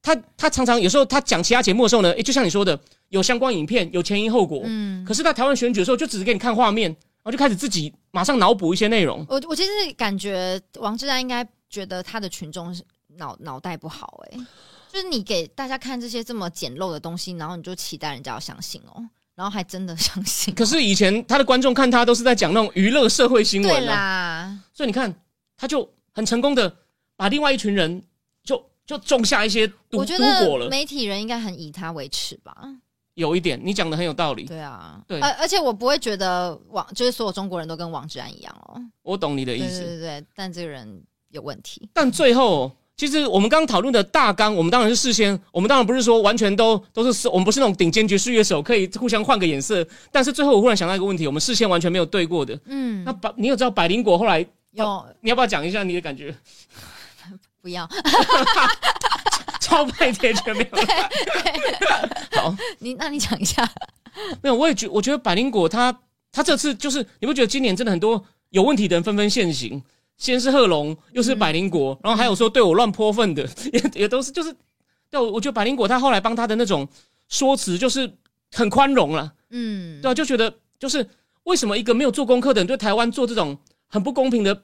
[0.01, 4.63] 他他常常有时候他讲其他节目的时候呢，诶，就像你说的，有相关影片，有前因后果。
[4.65, 9.25] 嗯，可是，在台湾选举的时候，就只是给你看画面，然后就开始自己马上脑补一些内容。
[9.29, 12.83] 我我其实感觉王志安应该觉得他的群众是
[13.17, 14.39] 脑脑袋不好哎、
[14.93, 19.03] 就是你给大家看这些这么简陋的东西，然后你就期待人家要相信哦，
[19.33, 25.11] 然后还真的 相信哦、可是以前他的观众看他都是在讲那种娱乐社会新对闻啊，啦，所以你看，
[25.57, 26.71] 他就很成功的
[27.15, 28.03] 把另外一群人
[28.43, 30.65] 就就种下一些毒我觉毒果了。
[30.65, 32.55] 得媒体人应该很以他为耻吧？
[33.15, 39.83] 有一点，你讲的很有道理，对啊，对而而且我不会觉得王就是所有中国人都跟王志安一样哦，我懂你的对对意思。
[39.83, 49.85] 对对，但这个人有问题，但最后，其实我们刚刚讨论的大纲，我们当然是事先，我们当然不是说完全都都是，我们不是那种顶尖爵士乐手，可以互相换个眼色。
[50.11, 52.57] 但是最后我忽然想到一个问题，我们事先完全没有对过的。
[52.65, 56.33] 嗯那，百，你有知道百灵果后来，有你要不要讲一下你的感觉？
[57.61, 57.89] 不要
[59.59, 61.09] 超派铁拳没有啦？
[62.33, 63.67] 好，你，那你讲一下，
[64.41, 65.97] 没有，我也觉我觉得百灵果他
[66.31, 69.81] 他这次就是，你不觉得今年真的很多有问题的人纷纷现形？
[70.23, 74.55] 先是贺龙，又是百灵果，然后还有说对我乱泼粪的， 也也都是就是，
[75.09, 76.87] 对我我觉得百灵果他后来帮他的那种
[77.27, 78.09] 说辞就是
[78.53, 81.05] 很宽容了，嗯，对啊，就觉得就是
[81.43, 83.57] 为什么一个没有做功课的人对台湾做这种
[83.89, 84.63] 很不公平的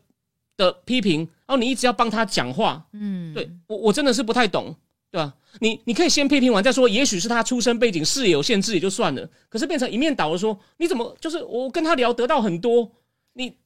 [0.56, 4.74] 的批评，然后你一直要帮他讲话，嗯，对我我真的是不太懂，
[5.12, 12.90] 对吧、你你可以先批评完再说，也许是他出身背景视野有限制也就算了，可是变成一面倒的说，你怎么就是我跟他聊得到很多，
[13.34, 13.58] 你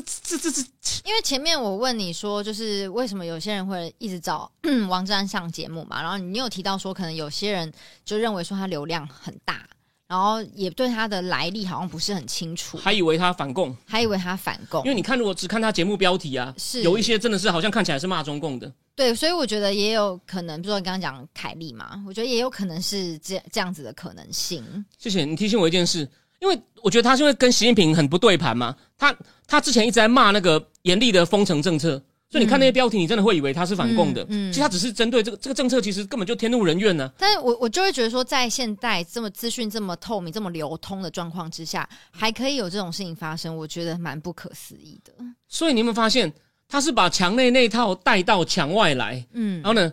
[0.00, 0.62] 这这这
[1.04, 4.50] 因为前面我问你说，就是为什么有些人会一直找
[4.88, 7.70] 王志安上节目嘛，然后你有提到说，可能有些人
[8.02, 9.68] 就认为说他流量很大，
[10.06, 24.64] 然后也对他的来历好像不是很清楚，还以为他反共，还以为他反共因，为你看如果只看他节目标题啊，是有一些真的是好像看起来是骂中共的，对，所以我觉得也有可能，比如说你刚刚讲凯莉嘛，我觉得也有可能是这这样子的可能性。
[24.96, 26.08] 谢谢你提醒我一件事，
[26.42, 29.14] 因为我觉得他是因为跟习近平很不对盘嘛，他
[29.46, 31.90] 他之前一直在骂那个严厉的封城政策，
[32.28, 34.52] 所以你看那些标题，你真的会以为他是反共的，嗯嗯。
[34.52, 45.12] 其实他只是针对这个这个政策，其实根本就天怒人怨呢、但是我我就会觉得说，在现代这么资讯这么透明、这么流通的状况之下，还可以有这种事情发生，我觉得蛮不可思议的。
[45.46, 46.32] 所以你有没有发现，
[46.66, 49.62] 他是把墙内那套带到墙外来，嗯。
[49.62, 49.92] 然，后呢，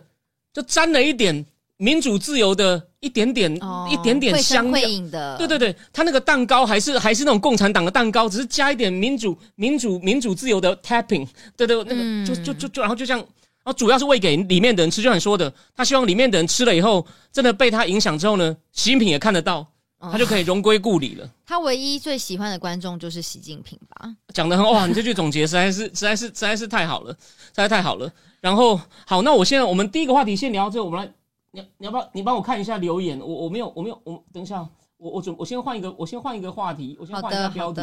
[0.52, 4.88] 就沾了一点民主自由的一点点、哦一点点香料。
[5.10, 11.26] 的，对对对，他那个蛋糕还是还是那种共产党的蛋糕，只是加一点民主、民主、民主自由的 tapping。
[11.56, 19.66] 对对，那个、嗯就就就就，然后就这样，然后主要是喂给里面的人吃，就像你说的，他希望里面的人吃了以后，真的被他影响之后呢，习近平也看得到，
[19.98, 21.26] 哦他就可以荣归故里了。
[21.46, 24.14] 他唯一最喜欢的观众就是习近平吧？
[24.34, 28.12] 讲的很哇，你这句总结实在是实在是实在是太好了，实在太好了。
[28.40, 31.12] 然后好，那我现在我们第一个话题先聊到这，我们来，
[31.52, 33.18] 你你要不要你帮我看一下留言？
[33.18, 37.80] 我我没有我没有我等一下，我我准我先换一个我先换一个话题，我先好换一下的，好标题，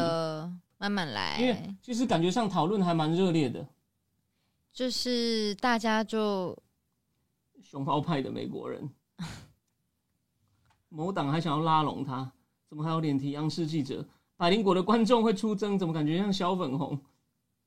[0.77, 1.75] 慢，慢来因为。
[1.81, 3.65] 其实感觉上讨论还蛮热烈的。
[4.71, 6.55] 就是大家就
[7.61, 8.87] 熊猫派的美国人，
[10.89, 12.31] 某党还想要拉拢他，
[12.69, 14.05] 怎么还有脸提央视记者？
[14.37, 16.97] 百灵果的观众会出征，怎么感觉像小粉红？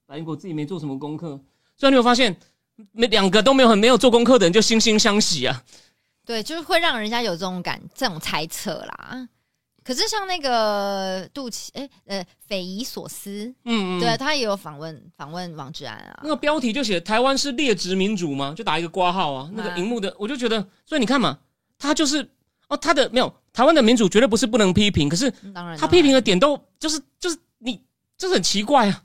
[0.07, 1.39] 百灵果自己没做什么功课，
[1.77, 2.37] 所以你有发现，
[2.93, 5.65] 没两个都没有很没有做功课的人就惺惺相惜啊。
[6.25, 9.29] 对，就是会让人家有这种感这种猜测啦。
[9.83, 18.55] 可是像那个杜琪，哎、呃，匪夷所思，嗯嗯，对他也有访问访问王志安啊那，个标题就写台湾是劣质民主吗？
[18.57, 19.51] 就打一个挂号啊。
[19.55, 21.39] 那个嗯荧幕的，我就觉得，所以你看嘛，
[21.79, 22.23] 他就是
[22.69, 27.83] 哦，他的没有台湾的民主绝对不是不能批评，可是嗯当然他批评，的点都就是就是你，
[28.19, 29.03] 就是很奇怪啊。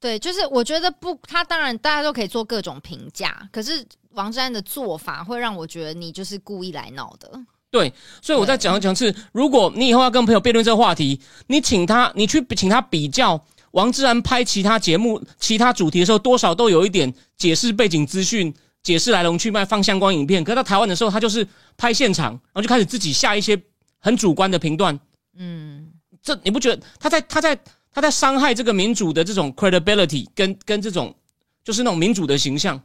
[0.00, 3.86] 对，就是我觉得不，他当然大家都可以做各种评价，可是
[4.18, 7.30] 王志安的做法会让我觉得你就是故意来闹的。
[7.70, 18.52] 对所以我再讲一讲是，如果你以后要跟朋友辩论这个话题，你请他，你去请他比较王志安拍其他节目、其他主题的时候，多少都有一点解释背景资讯、
[18.82, 20.42] 解释来龙去脉、放相关影片。
[20.42, 23.60] 可是到台湾的时候，他就是拍现场，然后就开始自己下一些
[24.00, 24.98] 很主观的评断。
[25.36, 27.56] 嗯，这你不觉得他在他在
[27.92, 31.14] 他在伤害这个民主的这种 credibility 跟跟这种
[31.62, 32.80] 就是那种民主的形象，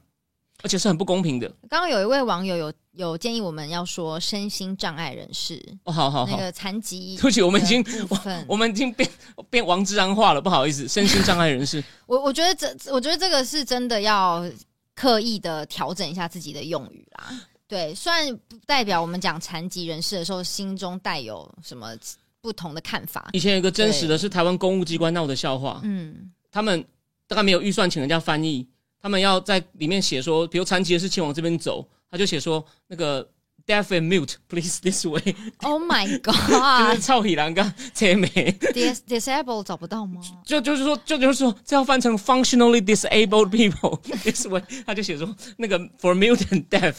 [0.61, 1.47] 而且是很不公平的。
[1.69, 9.09] 刚刚有一位网友有有建议我们要说身心障碍人士，哦，好好好，那个残疾 对不起，我们已经的部分我们已经变
[9.49, 11.83] 变王志安化了，不好意思，身心障碍人士。
[12.05, 14.47] 我我觉得这，我觉得这个是真的要
[14.95, 17.33] 刻意的调整一下自己的用语啦。
[17.67, 21.95] 对，虽然不代表我们讲残疾人士的时候，心中带有什么
[22.39, 23.29] 不同的看法。
[23.33, 26.85] 以前有一个真实的是台湾公务机关闹的笑话，嗯，他们
[27.27, 28.67] 大概没有预算请人家翻译，
[29.03, 33.21] 他们要在里面写说，比如残疾的事情往这边走，他就写说那个
[33.67, 40.21] deaf and mute please this way，Oh my God，dis 臭喜郎跟切美，disable 找不到吗？
[40.45, 46.95] 就就是说就就是说这要翻成 functionally disabled people this way，他就写说那个 for mute and deaf，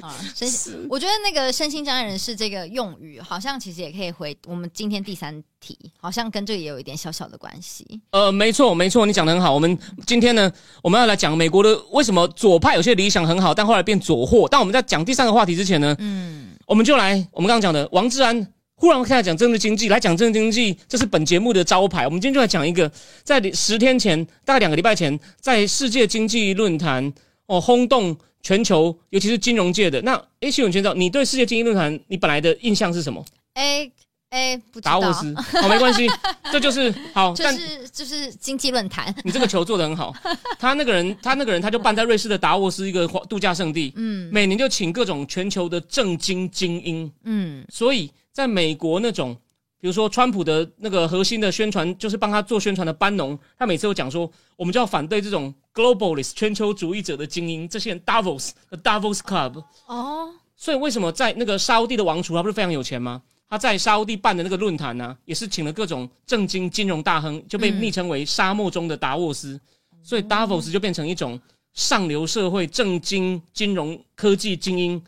[0.00, 0.48] 啊， 身
[0.88, 8.00] 我觉得那个身心障碍人士这个用语，好像其实也可以回我们今天第三题，好像跟这个也有一点小小的关系。
[8.10, 9.52] 呃，没错，没错，你讲的很好。
[9.54, 10.50] 我们今天呢，
[10.82, 14.48] 我们要来讲美国的为什么左派有些理想很好，但后来变左货。
[14.50, 22.06] 但我们在讲第三个话题之前呢，嗯，我们就来我们刚刚讲的王志安，忽然开始讲政治经济，来讲政治经济，这是本节目的招牌。
[22.06, 22.90] 我们今天就来讲一个，
[23.22, 27.12] 在十天前，大概两个礼拜前，在世界经济论坛
[27.46, 30.00] 哦轰动全球，尤其是金融界的。
[30.02, 33.24] 那诶，新闻圈知道，你对世界经济论坛你本来的印象是什么？
[33.54, 33.90] 哎
[34.30, 36.08] 哎，不知道达沃，斯，好，没关系，
[36.52, 40.14] 这就是 好，就但是就是经济论坛， 你这个球做的很好。
[40.56, 47.12] 他那个人，他那个人，他就办在瑞士的达沃斯一个度假胜地，嗯每年就请各种全球的政经精英。
[47.24, 49.36] 嗯所以在美国那种，
[49.80, 59.64] 比如说川普的那个核心的宣传，就是帮他做宣传的班农，他每次都讲说，我们就要反对这种 globalist 全球主义者的精英，这些人 Davos 的 Davos Club。
[59.86, 63.22] 哦，所以为什么在那个沙烏地的王储，他不是非常有钱吗？
[63.48, 69.60] 他在沙烏地办的那个论坛呢，也是请了各种政经金融大亨，就被嗯昵称为沙漠中的达沃斯。
[70.02, 71.38] 所以 Davos 就变成一种
[71.72, 75.02] 上流社会政经金融科技精英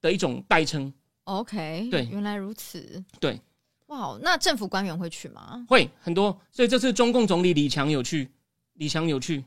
[0.00, 0.92] 的一种代称。
[1.24, 3.04] OK，对原来如此。
[3.18, 3.40] 对，
[3.86, 5.64] 哇，那政府官员会去吗？
[5.68, 8.30] 会很多，所以这次中共总理李强有去，
[8.74, 9.44] 李强有去，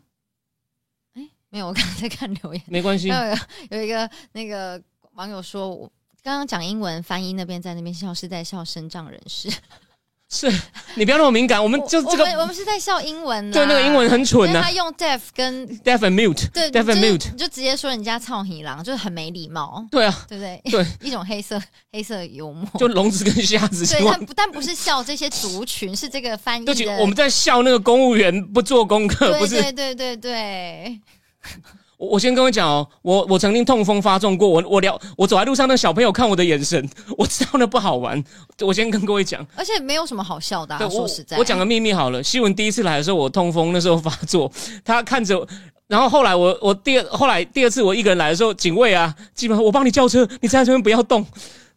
[1.53, 3.09] 没有，我刚才在看留言，没关系。
[3.09, 3.39] 有一个
[3.69, 4.81] 有一个那个
[5.13, 5.87] 网友说，我
[6.23, 9.51] 刚刚讲英文，翻译那边在那边笑是在笑身障人士，
[10.31, 10.51] 是
[10.95, 20.59] 你不要那么敏感，我们就这我我们我们是在笑英文啦，对那个英文很蠢呐、为他用 deaf 跟 deaf and mute，对 deaf and mute，你就直接说人家操你狼，就是很没礼貌，对啊，对不对？
[20.71, 21.61] 对， 一种黑色
[21.91, 22.67] 黑色幽默。
[22.79, 23.85] 就聋子跟瞎子。
[23.85, 26.99] 对，但不但不是笑这些族群，是这个翻译对。
[26.99, 30.99] 我们在笑那个公务员不做功课，对不是对对对对，
[31.97, 38.21] 我我先跟我讲哦，我我曾经痛风发作过，我我聊我走在路上，那小朋友看我的眼神， 我知道那不好玩。
[38.59, 40.89] 我先跟各位讲，而且没有什么好笑的、啊。
[40.89, 42.21] 说实在，我讲个秘密好了。
[42.21, 44.51] 希文第一次来的时候，我痛风那时候发作，
[44.83, 45.47] 他看着我。
[45.87, 51.23] 然后后来我我第二后来第二次我一个人来的时候，警卫啊，基本上我帮你叫车，你站在这边不要动。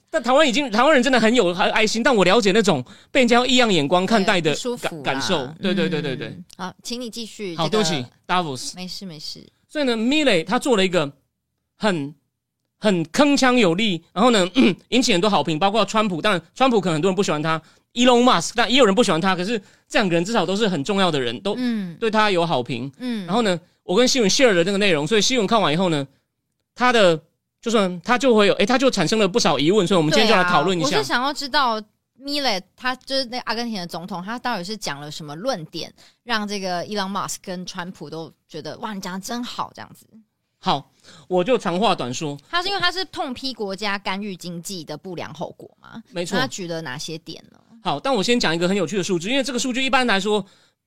[0.09, 5.47] 但台湾已经台湾人真的很有很爱心，但我了解那种被人家用异样眼光看待的感感受。
[5.61, 6.29] 对对对对对。
[6.29, 7.55] 嗯好，请你继续。
[7.57, 8.75] 好，这个对不起，Davos。
[8.75, 9.47] 没事没事。
[9.77, 11.13] 所以呢 l e 他做了一个
[11.77, 12.15] 很
[12.79, 14.49] 很铿锵有力，然后呢
[14.89, 16.23] 引起很多好评，包括川普。
[16.23, 17.61] 当然，川普可能很多人不喜欢他
[17.93, 19.37] ，Elon Musk，但也有人不喜欢他。
[19.37, 22.91] 可是这两个人至少都是很重要的人，都嗯对他有好评。
[22.97, 26.07] 嗯，然后呢，我跟新闻 share 的那个内容，所以新闻看完以后呢，
[26.75, 27.21] 他的
[27.61, 31.07] 就算他就会有，诶，他就产生了不少疑问，所以我我们今天就来讨论一下我是。
[31.07, 31.79] 想要知道。
[32.19, 40.07] 米勒他就是那个阿根廷的总统，他到底是讲了什么论点，让这个伊朗马斯跟川普都觉得哇，你讲的真好这样子。
[40.59, 40.91] 好，
[41.29, 46.03] 我就长话短说，他是因为他是痛批国家干预经济的不良后果嘛？
[46.11, 47.59] 没错他举了哪些点呢？
[47.83, 50.45] 好，但我先讲一个很有趣的数据，因为这个数据一般来说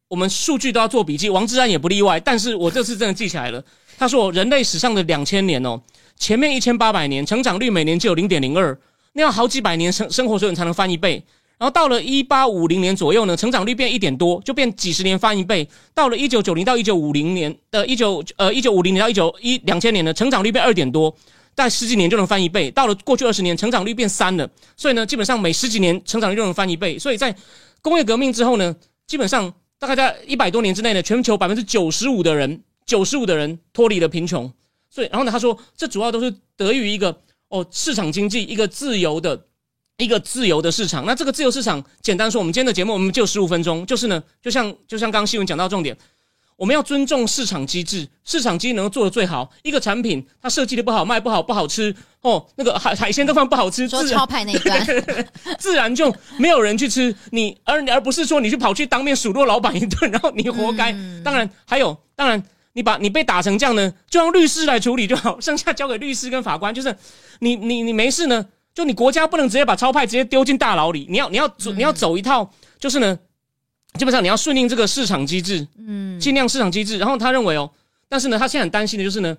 [0.10, 2.20] 我们数据都要做笔记，王志安也不例外。
[2.20, 3.64] 但是我这次真的记起来了。
[3.98, 5.80] 他说，人类史上的两千年哦，
[6.18, 8.78] 前面一千八百年成长率每年只有零点零二，
[9.14, 11.24] 那要好几百年生生活水准才能翻一倍。
[11.58, 15.68] 然后到了一八五零年左右呢，成长率变一点多，就变几十年翻一倍。
[15.94, 21.14] 到了一九九零到一九五零年的一九呃一九五零年到一九一两千年呢，成长率变二点多，
[21.54, 22.72] 大概十几年就能翻一倍。
[22.72, 24.50] 到了过去二十年，成长率变三了。
[24.78, 26.98] 所以呢，基本上每十几年成长率就能翻一倍。
[26.98, 27.36] 所以在
[27.82, 28.74] 工业革命之后呢，
[29.06, 34.50] 基本上大概在一百多年之内呢，全球百分之九十五的人，九十五的人脱离了贫穷。
[34.90, 37.20] 所以，然后呢，他说这主要都是得益于一个
[37.50, 39.46] 哦市场经济，一个自由的。
[40.02, 45.94] 一个自由的市场，那这个自由市场，简单说，我们今天的节目我们就十五分钟，就是呢，就像就像刚刚新闻讲到重点，
[46.56, 49.52] 我们要尊重市场机制，市场机能做的最好。
[49.62, 54.88] 一个产品它设计的不好，卖不好，不好吃哦，那个海海鲜都放不好吃，说超派那一段，
[55.60, 60.96] 自然就没有人去吃你，而而不是说你去跑去当面数落老板一顿，然后你活该。
[61.26, 62.42] 当然还有，当然
[62.74, 66.74] 你把你被打成这样呢，就让律师来处理就好，剩下交给律师跟法官。
[66.74, 66.96] 就是
[67.40, 68.46] 你你你没事呢。
[68.72, 73.20] 就你国家不能直接把超派直接丢进大牢里，你要你要走你要走一套，就是呢，
[73.96, 76.98] 基本上你要顺应这个市场机制，嗯，尽量市场机制。
[76.98, 77.70] 然后他认为哦，
[78.08, 79.36] 但是呢，他现在很担心的就是呢，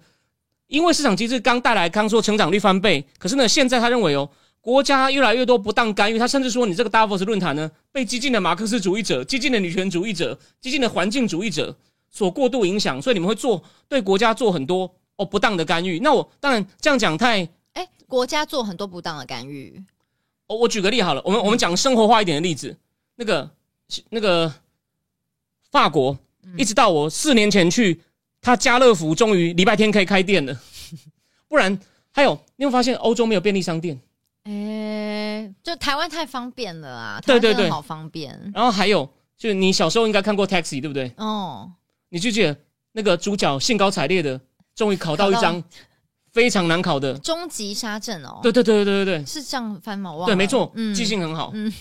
[0.66, 4.28] 因为市场机制刚带来刚说成长率翻倍，可是呢，现在他认为哦，
[4.60, 11.74] 国家越来越多不当干预，他甚至说你这个 Davos 论坛呢，被激进的马克思主义者、激进的女权主义者、激进的环境主义者
[12.10, 15.98] 所过度影响，所以你们会做对国家做很多哦不当的干预。
[16.00, 17.48] 那我当然这样讲太。
[18.06, 19.80] 国家做很多不当的干预。
[20.48, 22.76] 我我举个例好了，我们我们讲生活化一点的例子。
[23.14, 23.48] 那个
[24.08, 24.52] 那个
[25.70, 26.18] 法国，
[26.58, 28.02] 一直到我四年前去，
[28.40, 30.60] 他家乐福终于礼拜天可以开店了。
[31.46, 31.78] 不然
[32.10, 34.00] 还有，你会发现欧洲没有便利商店。
[34.42, 37.20] 哎，就台湾太方便了啊！
[37.24, 38.50] 对对对，好方便。
[38.52, 41.12] 然后还有，就是你小时候应该看过 Taxi，对不对？
[41.16, 41.70] 哦。
[42.10, 42.56] 你记不记得
[42.92, 44.38] 那个主角兴高采烈的，
[44.74, 45.64] 终于考到一张。
[46.32, 50.14] 非常难考的终极杀阵哦，对对对对对对是这样翻吗？
[50.26, 51.50] 对，没错，记性很好。
[51.54, 51.72] 嗯，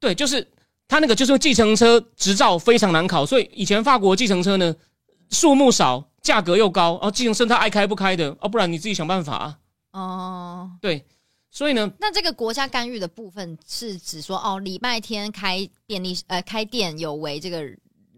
[0.00, 0.44] 对，就是
[0.88, 4.74] 他那个就是计程车执照非常难考，所以以前法国计程车呢
[5.30, 9.56] 数目少，价格又高，然后计程车他爱开不开的，哦，不然你自己想办法。
[9.92, 11.06] 哦，对，
[11.48, 17.64] 所以呢，那这个国家干预的部分是指说，哦，礼拜天开便利呃开店有违这个。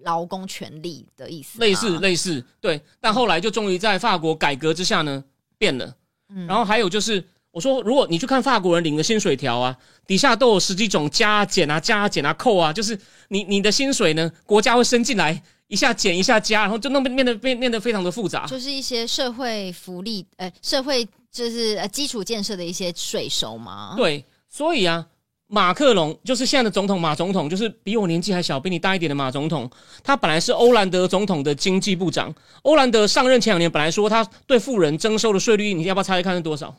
[0.02, 2.80] 劳工权利的意思，类似类似，对。
[3.00, 5.22] 但后来就终于在法国改革之下呢，
[5.58, 5.94] 变了。
[6.28, 18.46] 嗯，然后还有就是，我说如果你去看法国人领的薪水条啊，底下都有十几种加减啊、加减啊、扣啊，就是你你的薪水呢，国家会伸进来一下减一下加，然后就弄变得变变得非常的复杂。
[18.46, 23.94] 就是一些社会福利，呃，社会就是呃基础建设的一些税收嘛。
[23.96, 25.06] 对，所以啊。
[25.48, 29.70] 马克龙就是现在的总统，马总统就是比我年纪还小，比你大一点的马总统。
[30.02, 32.34] 他本来是欧兰德总统的经济部长。
[32.62, 36.74] 欧兰德上任前两年，本来说他对富人征收的税率，你要不要猜猜看是多少？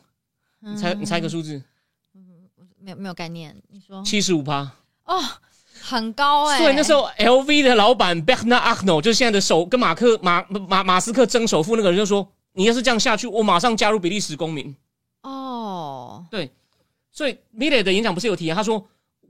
[0.59, 1.61] 你猜，你猜个数字。
[2.13, 2.23] 嗯，
[2.79, 3.55] 没有没有概念。
[3.69, 4.69] 你说七十五趴
[5.05, 5.23] 哦，
[5.81, 6.57] 很高哎。
[6.57, 14.75] 所以那时候 LV 的老板 Bernard Arnault 就是现在的首跟马克马马马斯克争首富那个人，就说你要是这样下去，我马上加入比利时公民。
[15.21, 16.51] 哦，对。
[17.17, 18.53] 所以米勒的演讲不是有提啊？
[18.53, 18.87] 他说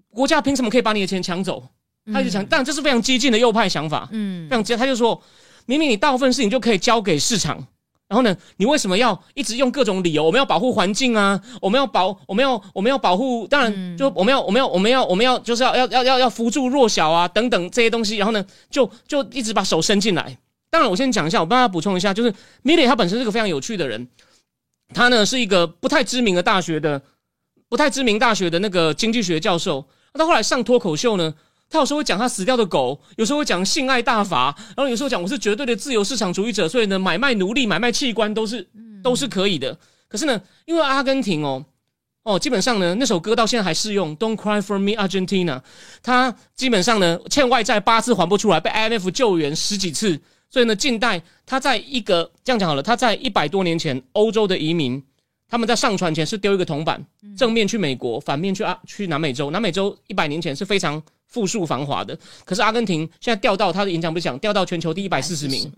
[0.09, 1.63] 国家凭什么可以把你的钱抢走？
[2.11, 4.09] 他就讲，但这是非常激进的右派想法。
[4.11, 5.21] 嗯，非常激，他就说
[5.65, 7.65] 明明你大部分事情就可以交给市场，
[8.09, 10.21] 然后呢，你为什么要一直用各种理由？
[10.21, 20.37] 我们要保护环境啊，我们要保，我们要我们要保护，当然就我们要我们要我们要我们要就是要要要要要扶助弱小啊等等这些东西，然后呢，就就一直把手伸进来。
[20.69, 24.05] 当然，我先讲一下，我帮他补充一下，就是米勒他本身是个非常有趣的人，
[24.93, 27.01] 他呢是一个不太知名的大学的。
[27.69, 31.33] 不太知名大学的那个经济学教授，他后来上脱口秀呢，
[31.69, 38.65] 他有时候会讲他死掉的狗，有时候会讲性爱大法，然后有时候讲我是绝对的自由市场主义者，所以呢，买卖奴隶、买卖器官都是
[39.03, 39.77] 都是可以的。
[40.07, 41.65] 可是呢，因为阿根廷哦
[42.23, 45.61] 哦，基本上呢，那首歌到现在还适用，Don't cry for me Argentina，
[46.01, 50.17] 他基本上呢欠外债八次还不出来，被 IMF 救援十几次，
[50.49, 55.03] 所以呢，近代他在一个这样讲好了，他在一百多年前欧洲的移民。
[55.49, 57.03] 他们在上船前是丢一个铜板，
[57.37, 59.49] 正面去美国，反面去啊去南美洲。
[59.51, 65.71] 南美洲一百年前是非常富庶繁华的，可是阿根廷现在掉到他的演讲不是讲掉到全球第一百四十名。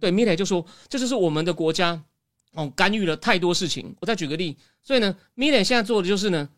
[0.00, 2.02] 对，米雷就说这就是我们的国家
[2.52, 3.94] 哦干预了太多事情。
[4.00, 6.48] 我再举个例，所以呢，米雷现在做的就是呢，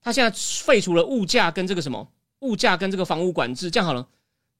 [0.00, 0.30] 他现在
[0.64, 2.08] 废除了物价跟这个什么
[2.40, 3.70] 物价跟这个房屋管制。
[3.70, 4.06] 这样好了，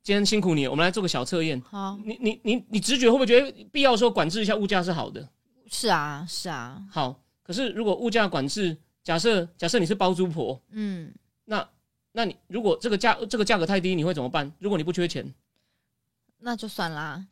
[0.03, 1.59] 今天辛苦你，我们来做个小测验。
[1.70, 5.26] 好，你你你你直觉会不会觉得必要说管制一下物价是好的？
[5.70, 6.82] 是啊，是啊。
[6.91, 7.18] 好。
[7.51, 11.12] 可是，如果物价管制，假设假设你是包租婆，嗯，
[11.46, 11.68] 那
[12.12, 14.53] 那你如果这个价这个价格太低，你会怎么办？
[14.61, 15.34] 如果你不缺钱，
[16.38, 17.26] 那就算啦。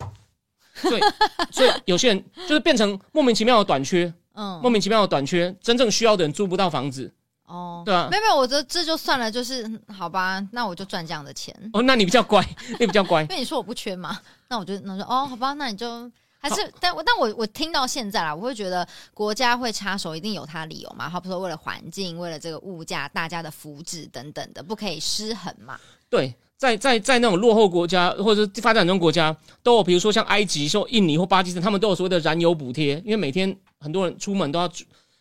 [0.83, 0.99] 对，
[1.53, 7.09] 所以有些人就是变成莫名其妙的短缺，嗯，莫名其妙的短缺，真正需要的人租不到房子，
[7.45, 8.09] 哦，对啊。
[8.11, 12.45] 没有没有，我这这就算了，就是嗯好吧，那我就赚这样的钱，哦，那你比较乖，
[12.81, 13.23] 你比较乖。
[13.31, 16.11] 因，为你说我不缺嘛，那我就那我说哦，好吧，那你就。
[16.49, 21.09] 还是，但我但我我听到现在啦，我会觉得国家会插手，一定有它理由嘛。
[21.09, 25.79] 他不说为了环境，为了这个物价、大家的福祉等等的，不可以失衡嘛。
[26.09, 34.71] 对，在在在那种落后国家或者是发展中国家，都有，比如说像埃及、说印尼或巴基斯坦，他们都有所谓的燃油补贴，因为每天很多人出门都要，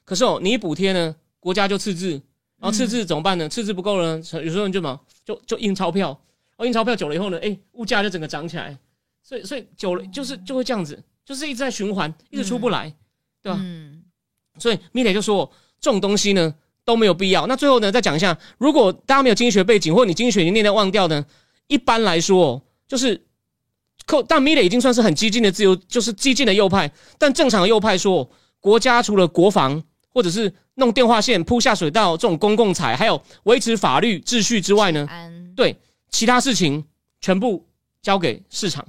[0.05, 2.11] 可是哦，你一补贴呢，国家就赤字，
[2.57, 3.49] 然后赤字怎么办呢？
[3.49, 8.78] 赤字不够呢，有时候你就嘛就就印钞票，然后印钞票久了以后呢，哎，物价就整个涨起来，
[9.21, 12.89] 所以所以久了就是就会这样子，就是一直在循环，一直出不来，
[13.43, 13.59] 对吧？
[13.61, 14.01] 嗯，
[14.57, 15.51] 所以米磊就说
[15.82, 16.55] 这种东西呢
[16.86, 17.45] 都没有必要。
[17.47, 21.25] 那最后呢，再讲一下，如果大家没有经济学背景，或者你经济学已经念到忘掉呢，
[21.67, 23.21] 一般来说就是
[24.05, 26.89] 扣，但米磊已经算是很激进的自由，就是激进的右派。
[27.17, 35.05] 但正常的右派说，国家除了国防或者是弄电话线、铺下水道这种公共财，还有维持法律秩序之外呢，
[35.57, 35.75] 对
[36.09, 36.86] 其他事情
[37.19, 37.67] 全部
[38.01, 38.88] 交给市场。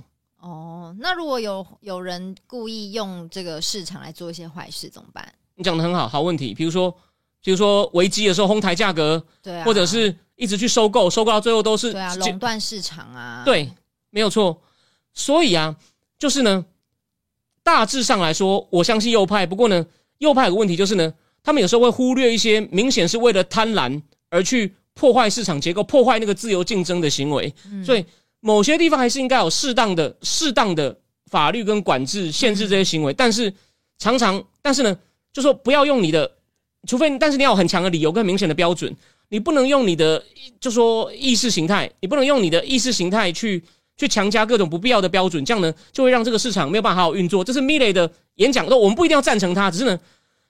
[0.98, 5.32] 哦，那如果有有人故意用这个市场来做一些坏事怎么办？
[5.54, 6.52] 你讲的很好，好问题。
[6.54, 6.90] 比如说，
[7.42, 13.72] 比如说危机的时候哄抬价格，对啊，或者是一直去收购，收购到最后都是对啊，垄断市场啊，，对，
[14.10, 14.60] 没有错。
[15.14, 15.74] 所以啊，
[16.18, 16.64] 就是呢，
[17.62, 19.46] 大致上来说，我相信右派。
[19.46, 19.86] 不过呢，
[20.18, 27.52] 右派有个问题就是呢，他们有时候会忽略一些明显是为了贪婪而去破坏市场结构、破坏那个自由竞争的行为。
[27.70, 28.04] 嗯所以
[28.40, 30.96] 某些地方还是应该有适当的、适当的
[31.30, 33.12] 法律跟管制限制这些行为。
[33.12, 33.52] 但是
[33.98, 34.96] 常常，但是呢，
[35.32, 36.30] 就说不要用你的，
[36.86, 38.94] 除非，但是你要有很强的理由跟明显的标准。
[39.30, 40.24] 你不能用你的，
[40.58, 43.62] 就说意识形态，你不能用你的意识形态去
[43.96, 47.44] 去强加各种不必要的标准，这样呢就会让这个市场没有办法好好运作。
[47.44, 50.00] 这是米雷的演讲，我们不一定要赞成他，只是呢，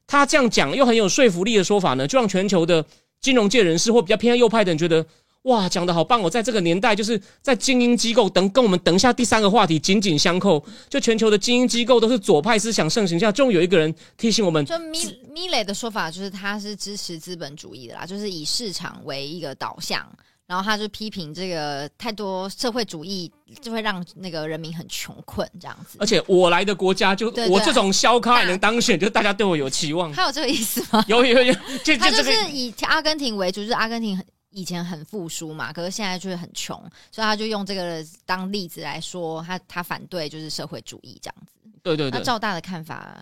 [0.07, 2.85] 他这样讲又很有说服力的说法呢，就让全球的
[3.21, 5.05] 金融界人士或比较偏向右派的人觉得，
[5.49, 6.31] 哇，讲的好棒哦！
[6.31, 14.99] 在这个年代，就是在精英机构等跟我们等一下第三个话题紧紧相扣，就全球的精英机构都是左派思想盛行下，终于有一个人提醒我们，就米
[15.33, 20.07] 米雷的说法就是他是支持资本主义的啦，就是以市场为一个导向，
[20.47, 23.31] 然后他就批评这个太多社会主义
[23.63, 26.07] 就会让那个人民很穷困这样子而。
[26.07, 30.13] 且我来的国家就我这种小咖也能当选，就大家对我有期望。
[30.13, 31.03] 他有这个意思吗？
[31.09, 36.77] 有有有，就他就是以阿根廷为主，就是阿根廷很以前很富庶嘛，可是现在就是很穷，
[37.13, 41.53] 所以他就用这个当例子来说，他他反对就是社会主义这样子。
[41.83, 43.17] 对对对，那赵大的看法，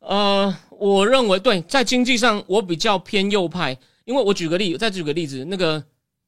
[0.00, 5.82] 呃，我认为对，在经济上我比较偏右派，因为我举个例，再举个例子，那个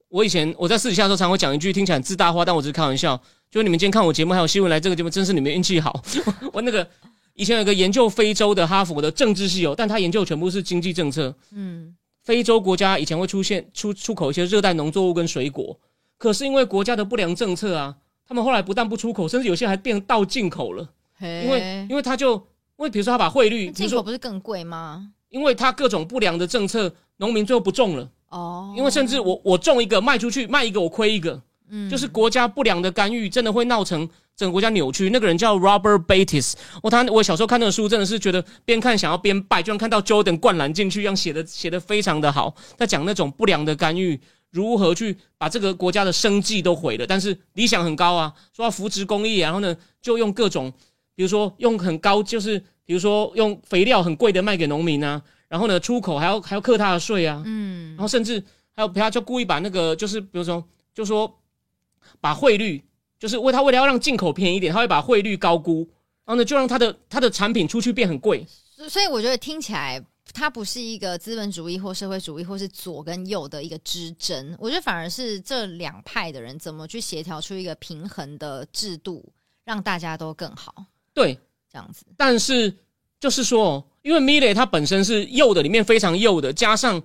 [0.09, 3.17] 我以前我在私底下的时候常会讲一句听起来很自大话，但我只是开玩笑，
[3.51, 6.03] 就是你们今天看我节目还有新闻来这个节目，真是你们运气好。
[6.53, 6.89] 我那个
[7.35, 15.79] 以前有个研究非洲的哈佛的政治系有，但他研究全部是经济政策，嗯，非洲国家以前会出现出出口一些热带农作物跟水果，
[16.19, 17.97] 可是因为国家的不良政策啊，
[18.27, 20.89] 他们后来不但不出口，甚至有些还变到进口了。
[21.21, 25.13] 因因为因为他就因为比如说他把汇率，进口不是更贵吗？
[25.29, 31.41] 因为他各种不良的政策，农民最后不种了，哦，因为甚至我我种一个卖出去，卖一个我亏一个，
[31.73, 35.11] 嗯就是国家不良的干预，真的会闹成整个国家扭曲。
[35.11, 36.53] 那个人叫 Robert Bates，
[36.83, 44.21] 我他我小时候看那个书，真的是觉得边看想要边拜，就像看到 Jordan 灌篮进去一样，写的写的非常的好，他讲那种不良的干预。
[44.51, 47.07] 如何去把这个国家的生计都毁了？
[47.07, 50.71] 但是理想很高啊，说要扶植公益，然后呢，就用各种，
[51.15, 58.45] 比如说用很高，就是比如说用肥料很贵的卖给农民啊，然后呢，出口还要还要克他的税啊，嗯然后甚至
[58.77, 60.63] 还有他就故意把那个就是比如说
[60.95, 61.35] 就说
[62.23, 62.81] 把汇率，
[63.19, 65.81] 就是为他为了要让进口便宜一点，他会把汇率高估，
[66.25, 68.47] 然后呢就让他的他的产品出去变很贵。
[68.77, 70.01] 所所以我觉得听起来，
[70.33, 74.57] 它不是一个资本主义或社会主义，或是左跟右的一个之争。
[74.61, 79.25] 我觉得反而是这两派的人怎么去协调出一个平衡的制度，
[79.65, 80.73] 让大家都更好，
[81.13, 81.37] 对，
[81.71, 82.07] 这样子。
[82.17, 82.73] 但是
[83.19, 87.03] 就是说，因为 m i l e 它本身是右的里面非常右的，加上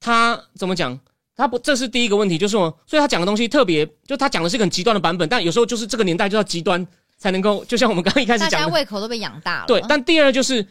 [0.00, 0.98] 他怎么讲？
[1.36, 6.86] 他不，这是第一个问题，就是说，所以他讲的东西特别，就他讲的是一个很极端的版本，但有时候就是这个年代就要极端
[7.18, 9.64] 才能够，就像我们刚刚一开始讲大家胃口都被养大了。
[9.66, 9.82] 对。
[9.88, 10.64] 但第二就是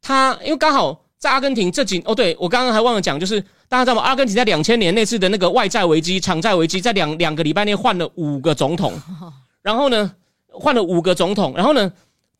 [0.00, 4.02] 他，因为刚好在阿根廷这几哦，对我刚刚还忘了讲，就是大家知道吗？
[4.02, 8.92] 阿根廷在两千年那次的那个外债危机、偿债危机，在两两个礼拜内换了五个总统，
[9.62, 10.12] 然后呢，
[10.48, 11.90] 换了五个总统，然后呢，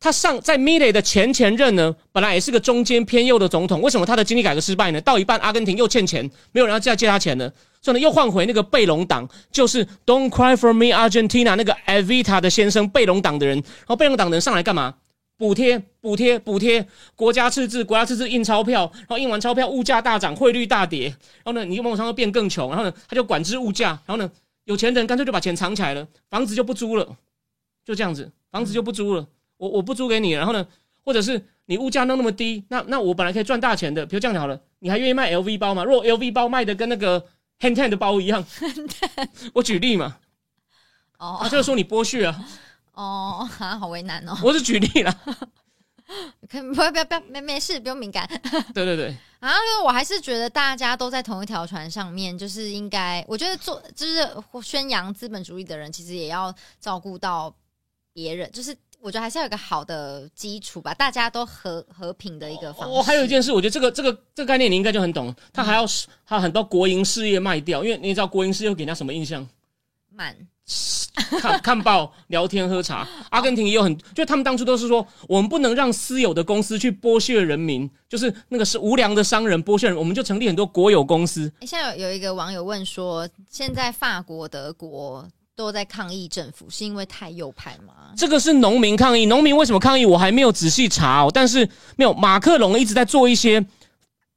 [0.03, 4.99] 他上在 m i l e 的前前任呢，本来也是个中间偏右的总统，为什么他的经济改革失败呢？
[4.99, 7.49] 到一半，阿根廷又欠钱，没有人要再借他钱了，
[7.81, 14.95] 所以呢又换回那个贝隆党，就是 Don't Cry for Me Argentina 那个 Evita 的先生贝隆党的人，然后贝隆党的人上来干嘛？
[15.37, 16.85] 补贴补贴补贴，
[17.15, 24.29] 国家赤字国家赤字印钞票，然后印完钞票物价大涨，汇率大跌，然后呢你某种程度变更穷，然后呢他就管制物价，然后呢
[24.65, 27.07] 有钱人干脆就把钱藏起来了，房子就不租了，
[27.85, 29.25] 就这样子，房子就不租了，
[29.63, 30.67] 我我不租给你，然后呢
[31.05, 35.83] 或者是你物价弄那么低，那那我本来可以赚大钱的，比如这样就好了，你还愿意卖 LV 包吗？
[35.85, 37.21] 如果 LV 包卖的跟那个
[37.59, 38.45] Hand Ten 的包一样，
[39.53, 40.17] 我举例嘛，
[41.17, 42.45] 哦他就是说你剥削啊，
[42.93, 44.37] 哦， 啊，好为难哦。
[44.43, 45.13] 我是举例了，
[46.49, 48.27] 可以不要不要不要，没没事，不用敏感
[48.73, 49.49] 对对对，啊。
[49.49, 54.27] 因为我还是觉得大家都在同一条船上面，就是应该，我觉得做就是
[54.61, 57.53] 宣扬资本主义的人，其实也要照顾到
[58.13, 62.95] 别人，就是我觉得还是要有一个好的基础吧，大家都和和平的一个方式。
[62.95, 65.83] 我、还有一件事，我觉得这个这个这个概念你应该就很懂，他还要
[66.25, 69.45] 他很多国营事业卖掉，因为你知道国营事业会给人家什么印象？
[70.15, 70.33] 慢，
[71.41, 73.05] 看看报、聊天、喝茶。
[73.29, 81.51] 阿根廷也有很，就他们当初都是说，我们不能让私有的公司去剥削人民，就是那个是无良的商人剥削人，我们就成立很多国有公司。
[81.59, 87.93] 诶现在有有一个网友问说，现在法国、德国都在抗议政府，是因为太右派吗？
[88.17, 90.05] 这个是农民抗议，农民为什么抗议？
[90.05, 93.63] 我还没有仔细查哦，但是没有马克龙一直在做一些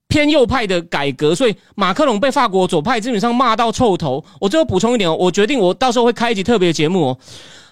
[0.09, 4.23] 偏右派的改革，所以马克龙被法国左派基本上骂到臭头。
[4.41, 7.19] 我最后补充一点哦，我决定我到时候会开一集特别节目哦。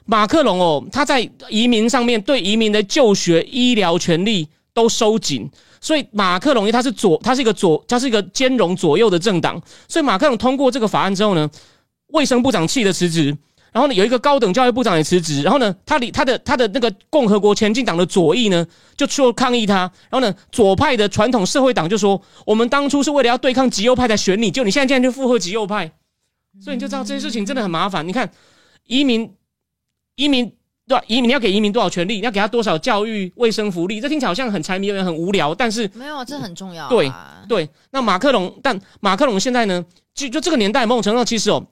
[0.07, 5.51] 马克龙哦，他在移民上面对移民的就学、医疗权利都收紧，
[5.83, 11.49] 所以马克龙因为他是左，他是一个左，他是一个兼容左右的政党，所以马克龙通过这个法案之后呢，
[12.15, 13.37] 卫生部长气得辞职。
[13.73, 18.65] 然后呢，有一个高等教育部长也辞职，然后呢，他里他的他的那个共和国前进党的左翼呢，
[18.97, 25.91] 就出抗议他，然后呢，左派的传统社会党就说，我们当初是为了要对抗极右派才选你，就你现在竟然就附和极右派，
[26.63, 28.07] 所以你就知道这些事情真的很麻烦。
[28.07, 28.31] 你看，
[28.87, 29.29] 移民
[30.15, 30.53] 移民
[30.87, 31.03] 对吧？
[31.09, 32.15] 移民你要给移民多少权利？
[32.15, 34.01] 你要给他多少教育、卫生福利？
[34.01, 36.89] 这听起来好像很柴米油盐、很无聊，但是没有，这很重要、啊。
[36.89, 37.11] 对
[37.49, 39.85] 对，那马克龙，但马克龙现在呢，
[40.15, 41.67] 就就这个年代，某种程度上其实哦，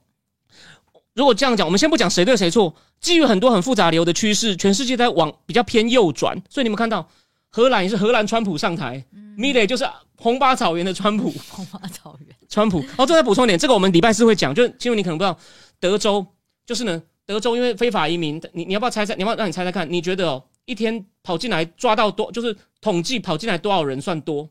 [1.15, 7.09] 如果这样讲，我们先不讲谁对谁错，基于很多很复杂理由的趋势，全世界在往比较偏右转，所以你们看到
[7.49, 9.05] 荷兰也是荷兰川普上台，
[9.37, 9.87] 米雷就是
[10.17, 12.37] 红巴草原的川普，红花草原。
[12.49, 12.79] 川普。
[12.97, 15.39] 哦，这再补充一点，这个我们礼拜四会讲，就因为你可能不知道，
[15.81, 16.27] 德州
[16.65, 19.15] 就是呢，德州因为非法移民，你你要不要猜猜？
[19.15, 19.91] 你要不要让你猜猜看？
[19.91, 24.49] 你觉得哦，一天跑进来抓到多，就是统计跑进来多少人算多？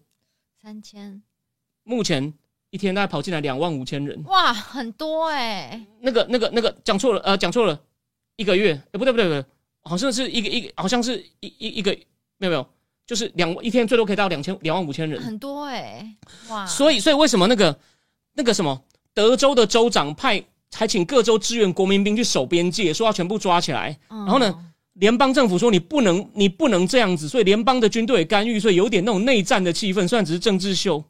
[0.61, 1.23] 三千，
[1.83, 2.33] 目前
[2.71, 4.23] 一天大概跑进来两万五千人。
[4.25, 7.79] 哇，很多哎、那个、那个、那个讲错了，呃，讲错了，
[8.37, 9.45] 一个月，呃，不对不对不对，
[9.83, 11.91] 好像是一个一个，好像是一一一个，
[12.37, 12.67] 没有没有，
[13.05, 15.21] 就是两一天最多可以到两千两万五千人。
[15.21, 16.15] 很多哎、
[16.49, 16.65] 哇！
[16.65, 17.77] 所以，所以为什么那个
[18.33, 18.81] 那个什么
[19.13, 20.43] 德州的州长派
[20.73, 23.97] 还请各州支援国民兵去守边界，说要全部抓起来。
[24.09, 24.67] 然然后呢？
[24.95, 31.01] 联邦政府说你不能，你不能这样子，所以联邦的军队也干预，所以有点那种内战的气氛，虽然只是政治秀。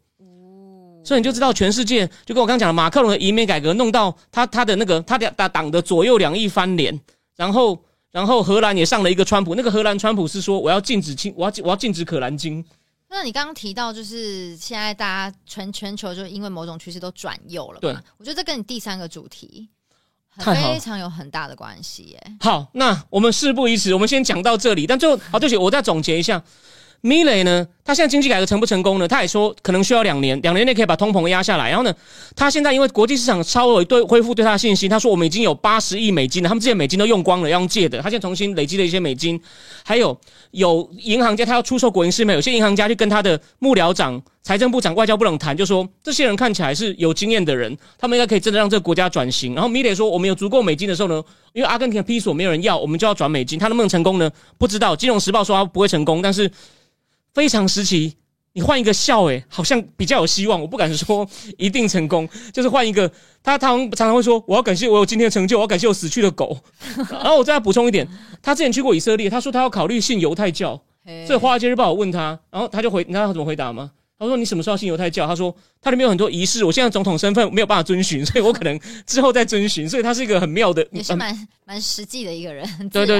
[1.01, 6.97] 哦所以你就知道，全世界就跟我刚刚讲的，马克龙的移民改革弄到他他的那个他的党党的左右两翼翻脸，
[7.35, 12.63] 然后然后荷兰也上了一个川普，那个荷兰川普是说我要禁止清我要我要禁止可兰经，
[13.09, 17.79] 那你刚刚提到，就是现在大家全全球就因为某种趋势都转右了嘛？
[17.81, 19.67] 对，我觉得这跟你第三个主题
[20.37, 22.23] 非常有很大的关系耶。
[22.39, 24.87] 好，那我们事不宜迟，我们先讲到这里。
[24.87, 26.41] 但最后，好，对不起，我再总结一下。
[27.01, 29.07] 米雷呢，他现在经济改革成不成功呢？
[29.07, 31.69] 他也说可能需要两年，两年内可以把通膨压下来。
[31.69, 31.91] 然后呢，
[32.35, 39.41] 他现在因为国际市场超额对恢复对他的信心，他说我们已经有八十亿美金了，他们之前美金都用光了，要用借的，他现在重新累积了一些美金。
[39.83, 40.15] 还有
[40.51, 49.55] 有银行家他要出售国营事业，有些银行家去跟他的幕僚长、财政部长、外交部长谈，就说这些人看起来是有经验的人，他们应该可以真的让这个国家转型。
[49.55, 51.23] 然后米雷说，我们有足够美金的时候呢，
[51.53, 54.29] 因为阿根廷的批索没有人要，我们就要转美金，他能不能成功呢？
[54.59, 54.95] 不知道。
[54.95, 56.49] 金融时报说他不会成功，但是
[57.33, 58.15] 非常时期。
[58.53, 60.59] 你换一个笑、欸，好像比较有希望。
[60.59, 61.25] 我不敢说
[61.57, 63.09] 一定成功，就是换一个。
[63.41, 66.57] 他他常常会说：“我要感谢我有今天的成就，我要感谢我死去的狗。”
[67.09, 68.05] 然后我再补充一点，
[68.41, 70.75] 他之前去过以色列，他说他要考虑信犹太教。
[71.25, 73.91] 所以《华尔街日报》有问他，然后他就回，你知道他怎么回答吗？
[74.19, 83.19] 他说：“你什么时候信犹太教？”他说：“他里面有很多仪式，我现在总统身份没有办法遵循，所以我可能之后再遵循。”所以他是一个很妙的，也是蛮蛮实际的一个人，很对对。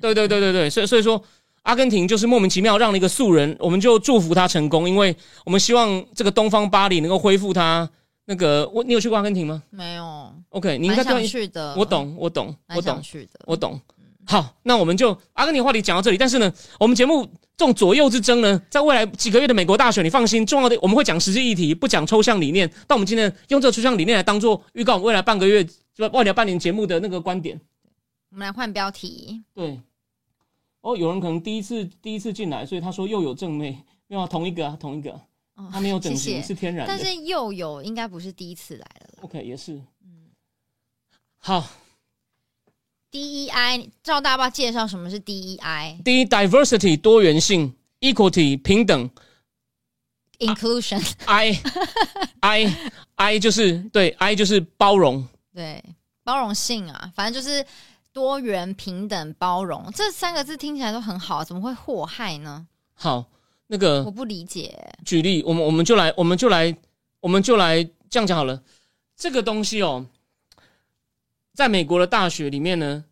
[0.00, 1.22] 对对对对对，所以所以说，
[1.62, 7.88] 阿根廷就是莫名其妙让了一个素人，我们就祝福他成功，因为我们希望这个东方巴黎能够恢复他
[8.24, 8.68] 那个。
[8.68, 11.74] 我你有去过阿根廷吗没有，？OK，你应蛮该对想去的。
[11.76, 13.40] 我，懂，我懂，我懂去的。
[13.46, 13.80] 我懂。
[14.26, 16.16] 好，那我们就阿根廷话题讲到这里。
[16.16, 17.24] 但是呢，我们节目
[17.56, 22.70] 这种左右之争呢，在未来几个月的美国大选，你放心，重要的我们会讲实际议题，不讲抽象理念。
[22.86, 27.60] 但我们今天用这个抽象理念来当做预告，未来半个月就未来半年节目的那个观点。
[28.30, 29.42] 我们来换标题。
[29.52, 29.80] 对，
[30.80, 33.76] 哦，有人可能第一次第一次进来，所以他说又有正妹，
[34.06, 35.12] 没有啊同一个啊，同一个，
[35.54, 36.94] 哦他没有整形，是天然的。
[36.96, 39.18] 但是又有应该不是第一次来了。
[39.22, 39.80] OK，也是，
[41.38, 41.66] 好。
[43.12, 49.10] DEI，赵大爸介绍什么是 E DEI 第一，diversity 多元性，equality 平等
[50.38, 51.60] inclusion，，I
[52.38, 55.82] I I 就是对，I 就是包容，对，
[56.22, 57.66] 包容性啊，反正就是
[58.12, 62.66] 多元、平等、包容这三个字听起来都很好，怎么会祸害呢？
[62.94, 63.24] 好，
[63.68, 64.76] 那个我不理解。
[65.04, 66.76] 举例，我们我们就来，我们就来，
[67.20, 68.62] 我们就来这样讲好了。
[69.16, 70.06] 这个东西哦，
[71.54, 73.04] 在美国的大学里面呢，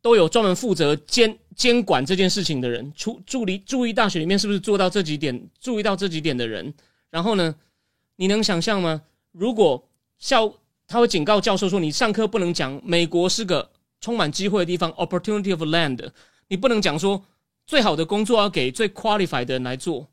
[0.00, 6.72] 都有专门负责监监管这件事情的人，注助理注意大学里面是不是做到这几点，注意到这几点的人。
[7.10, 7.54] 然后呢，
[8.16, 9.02] 你能想象吗？
[9.32, 9.82] 如果
[10.18, 10.52] 校
[10.86, 13.70] 他会警告教授说，你上课不能讲美国是个
[14.00, 16.10] 充满机会的地方 （opportunity of land），
[16.48, 17.24] 你不能讲说
[17.66, 20.08] 最好的工作要给最 qualified 的人来做。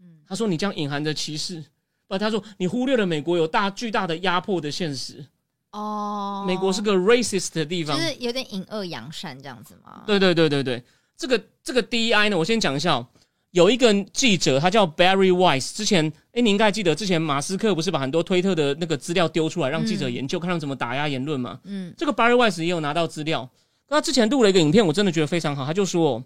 [0.00, 1.64] 嗯他说你这样隐含着歧视，
[2.06, 5.24] 不，他说你忽略了美国有大巨大的压迫的现实。
[5.72, 10.02] 哦，美国是个 racist 的地方，就是有点隐恶扬善这样子吗？
[10.06, 10.82] 对对对对对，
[11.16, 13.06] 这个这个 DEI 呢，我先讲一下、哦。
[13.52, 15.74] 有一个记者，他叫 Barry Weiss。
[15.74, 21.58] 之前，哎，你应该记得，之前马斯克不是把很多推特的那个资料丢出来，让记者研究，看他怎么打压言论嘛？
[21.64, 23.48] 嗯，这个 Barry Weiss 也有拿到资料。
[23.88, 25.64] 他之前录了一个影片，我真的觉得非常好。
[25.64, 26.22] 他就说，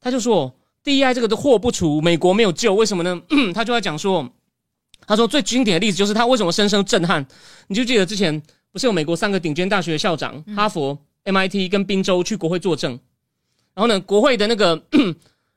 [0.00, 3.20] 他就说 DEI 这个的祸不除，美国没有救，为什么呢？
[3.52, 4.30] 他就在讲说，
[5.04, 7.26] 他说最经典的例子就是他为什么深深震撼。
[7.66, 8.40] 你就记得之前
[8.70, 12.92] 不是有美国三个顶尖大学的校长，哈佛、MIT 跟宾州去国会作证，
[13.74, 14.80] 然后呢，国会的那个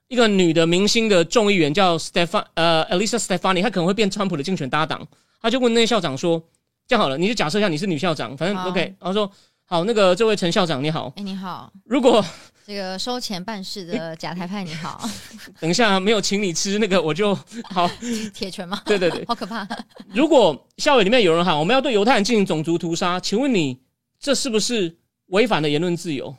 [0.09, 5.07] 一个女的明星的众议员叫 Stefan 呃 Elisa Stefani，她可能会变川普的竞选搭档，
[5.39, 6.43] 她就问那些校长说
[6.87, 9.31] ：“这样好了，你就假设一下你是女校长，反正 OK。”然后说
[9.65, 12.25] ：“好，那个这位陈校长你好，哎、你好，如果
[12.65, 15.07] 这个收钱办事的假台派你好，
[15.61, 17.35] 等一下没有请你吃那个，我就
[17.69, 17.87] 好。
[18.33, 18.81] 铁拳吗？
[18.85, 19.67] 对对对，好可怕！
[20.11, 23.79] 如果校园里面有人喊我们要对犹太人进行种族屠杀，请问你
[24.19, 24.97] 这是不是
[25.27, 26.35] 违反了言论自由？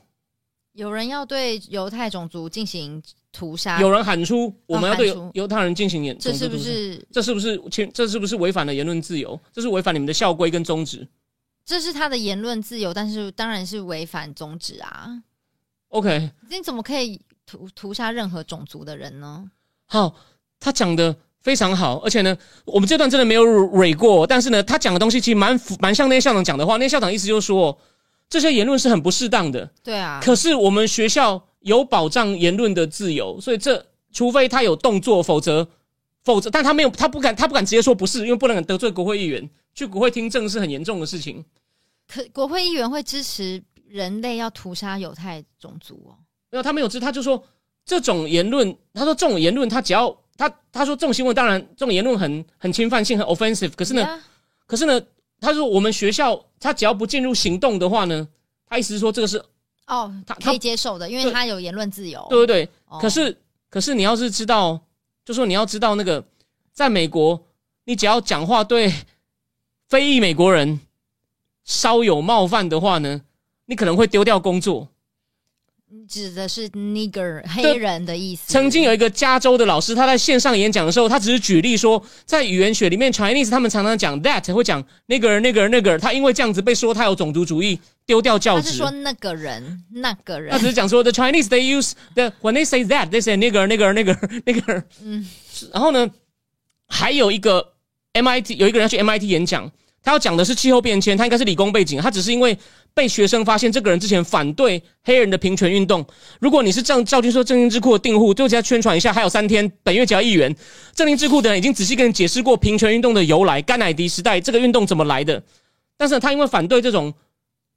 [0.73, 3.03] 有人要对犹太种族进行
[3.33, 9.39] 屠杀，有人喊出我们要对犹太人进行言这是不是这是不是侵这是不是违反了言论自由？
[9.53, 11.07] 这是违反你们的校规跟宗旨
[11.65, 12.93] 这是他的言论自由？
[12.93, 15.23] 但是当然是违反宗旨啊
[15.89, 19.49] ！？OK，你怎么可以屠屠杀任何种族的人呢？
[19.87, 20.13] 好，
[20.59, 26.77] 他讲的非常好，而且呢，我们这段真的没有蕊过，但是呢，他讲的东西其实蛮蛮像那些校长讲的话。
[26.77, 27.79] 那些校长意思就是说，
[28.29, 35.67] 这些言论是很不适当的，对啊，可是我们学校有保障言论的自由，所以这除非他有动作，否则
[36.23, 39.49] 否则，但他没有，他不敢，他不敢直接说不是，因为不能得罪国会议员。
[39.73, 41.45] 去国会听证是很严重的事情。
[42.09, 46.19] 可国会议员会支持人类要屠杀犹太种族哦？
[46.51, 47.41] 没有，他没有支，他就说
[47.85, 53.71] 这种言论，他说这种言论，他只要他他说这种新闻，当然这种言论很很侵犯性，很 offensive。
[53.77, 54.21] 可是呢
[54.67, 55.01] 可是呢，
[55.41, 58.27] 他说我们学校他只要不进入行动的话呢，
[58.67, 59.41] 他意思是说这个是
[59.91, 62.27] 哦他，可以接受的，因为他有言论自由。
[62.31, 62.69] 对对对。
[62.89, 63.37] 哦可是
[63.69, 64.81] 可是你要是知道，
[65.25, 66.25] 就说你要知道那个，
[66.73, 67.41] 在美国，
[67.85, 68.93] 你只要讲话对
[69.89, 70.81] 非裔美国人
[71.65, 73.21] 稍有冒犯的话呢，
[73.67, 74.89] 你可能会丢掉工作。
[76.09, 78.43] 指的是 nigger 黑人的意思。
[78.47, 88.91] 曾经有一个加州的老师，他在线上演讲的时候，他只是举例说，在语言学里面，Chinese 他们常常讲 that 会讲 nigger nigger nigger，他因为这样子被说他有种族主义，丢掉教职他是说。
[88.91, 94.83] 那个人，那个人他只是讲说 the Chinese they use the when they say that they say nigger nigger nigger nigger。
[95.03, 95.27] 嗯，
[95.73, 96.09] 然后呢，
[96.87, 97.73] 还有一个
[98.13, 99.71] MIT 有一个人要去 MIT 演讲，
[100.03, 102.57] 他要讲的是气候变迁，他应该是理工背景，他只是因为
[102.95, 106.05] 被学生发现这个人之前反对黑人的平权运动。
[106.41, 110.55] 如果你是赵赵军说正经智库的订户，就再宣传一下，还有三天，本月只要一元。
[110.95, 115.43] 正经智库的人已经仔细跟你解释过平权运动的由来，甘乃迪时代这个运动怎么来的。
[115.97, 117.13] 但是呢他因为反对这种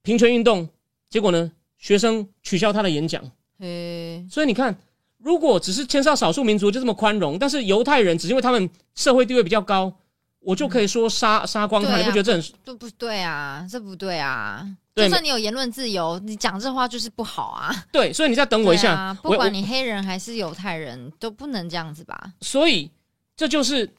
[0.01, 0.67] 平权运动，
[1.09, 3.23] 结果呢，学生取消他的演讲。
[3.59, 4.75] 嘿，所以你看，
[5.19, 9.93] 如果只是牵涉到少数民族就这么宽容，但是犹太人只是因为他们社会地位比较高，
[10.39, 14.67] 我就可以说杀杀光他，啊你不觉得这很这不对啊，这不对啊。
[14.95, 17.73] 对就算你有言论自由，你讲这话就是不好啊。
[17.91, 18.13] 对？
[18.13, 22.31] 所以你再等我一下，啊，不管你黑人还是犹太人，都不能这样子吧？
[22.41, 22.89] 所以
[23.35, 23.89] 这就是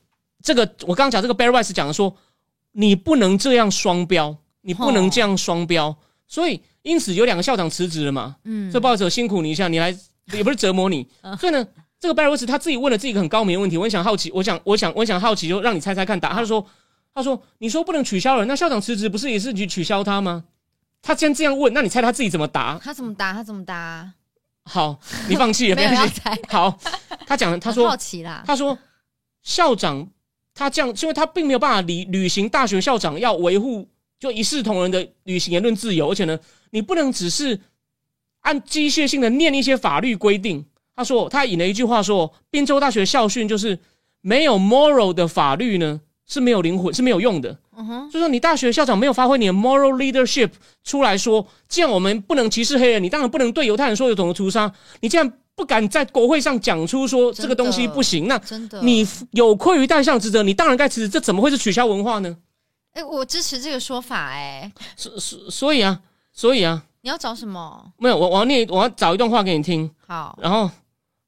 [0.42, 2.14] 这个我刚刚讲这个 Barry Weiss 讲的说，
[2.72, 5.96] 你不能这样双标，你不能这样双标。
[6.26, 9.96] 所以因此有两个校长辞职了嘛，嗯，所以不好意思，辛苦你一下，你来
[10.32, 11.06] 也不是折磨你，
[11.38, 11.66] 所以呢，
[11.98, 16.32] 这个 Barry Woods 他自己问了自己一个很高明的问题，我很想好奇，我想我想我想好奇，就让你猜猜看答。
[16.32, 16.64] 他就说
[17.12, 20.44] 他说你说不能取消了，那校长辞职不是也是去取消他吗？
[21.06, 22.80] 他既然这样问，那你猜他自己怎么答？
[22.82, 23.32] 他怎么答？
[23.34, 24.10] 他怎么答？
[24.64, 24.98] 好，
[25.28, 26.20] 你放弃了， 没关系。
[26.48, 26.78] 好，
[27.26, 28.42] 他讲 他说好奇啦。
[28.46, 28.76] 他说
[29.42, 30.08] 校长
[30.54, 33.86] 他这样，因为他并没有办法履履行大学校长要维护
[34.18, 36.38] 就一视同仁的履行言论自由，而且呢，
[36.70, 37.60] 你不能只是
[38.40, 40.64] 按机械性的念一些法律规定。
[40.96, 43.78] 他说他引了一句话说，宾州大学校训就是
[44.22, 47.56] 没有 moral 的法律呢是没有灵魂是没有用的。
[47.76, 50.50] 嗯哼，所以说你大学校长没有发挥你的 moral leadership
[50.82, 54.72] 出来说，既然我们不能歧视黑人，你当然不能对犹太人说有种族屠杀。
[55.00, 61.08] 你既然不敢在国会上讲出说这个东西不行，那真的，你有愧于代上职责，你当然该辞职。
[61.08, 62.36] 这怎么会是取消文化呢？
[62.94, 66.00] 哎、我支持这个说法、哎，所所所以啊，
[66.32, 67.92] 所以啊，你要找什么？
[67.98, 70.70] 没有我我要念我要找一段话给你听，好，然后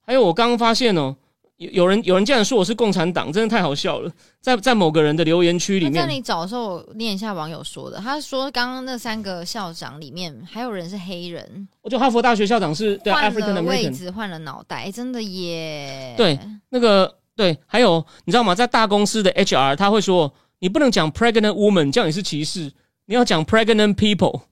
[0.07, 1.17] 还有我刚刚发现哦，
[1.57, 4.13] 有有人有人竟然说我是共产党，真的太好笑了。
[4.41, 7.99] 在在某个人的留言区里面，那在你找的时候，我念一下网友说的。
[7.99, 16.15] 他说，刚刚那三个校长里面还有人是黑人，我就哈佛大学校长是对换 African 了位置，换了脑袋，哎真的耶。
[16.17, 16.39] 对
[16.69, 18.55] 那个对，还有你知道吗？
[18.55, 22.71] 在大公司的 HR 他会说，你不能讲 pregnant woman，这样也是歧视，
[23.07, 24.43] 你要讲 pregnant people。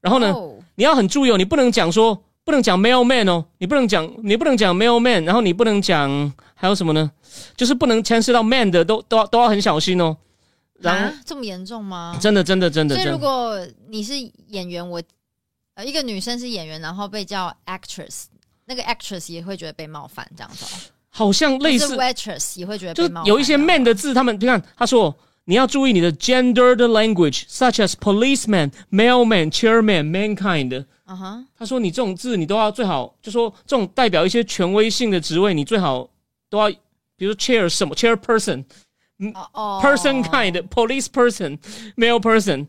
[0.00, 7.10] 然后呢，哦你要很注意哦，你不能讲说不能讲 mailman 哦，你不能讲你不能讲 mailman，然后你不能讲还有什么呢？
[7.54, 10.16] 就是不能牵涉到 man 的都都要都要很小心哦。
[10.80, 12.16] 然后、啊，这么严重吗？
[12.18, 14.14] 真的真的真的所以如，果你是
[14.46, 15.02] 演员，我
[15.74, 18.24] 呃一个女生是演员，然后被叫 actress，
[18.64, 20.78] 那个 actress 也会觉得被冒犯，这样子哦。
[21.10, 30.86] 好像类似 waitress 也会觉得就是被冒犯，有一些 man 的字，他们你看他说你要注意你的 gendered language，such as policeman、mailman、chairman、mankind。
[31.10, 36.08] 嗯哼，他说你这种字你都要最好，就说这种代表一些权威性的职位，你最好
[36.50, 36.70] 都要，
[37.16, 38.64] 比如说 chair 什么 chairperson。
[39.34, 39.80] 哦哦。
[39.82, 41.58] person kind police person
[41.96, 42.66] male person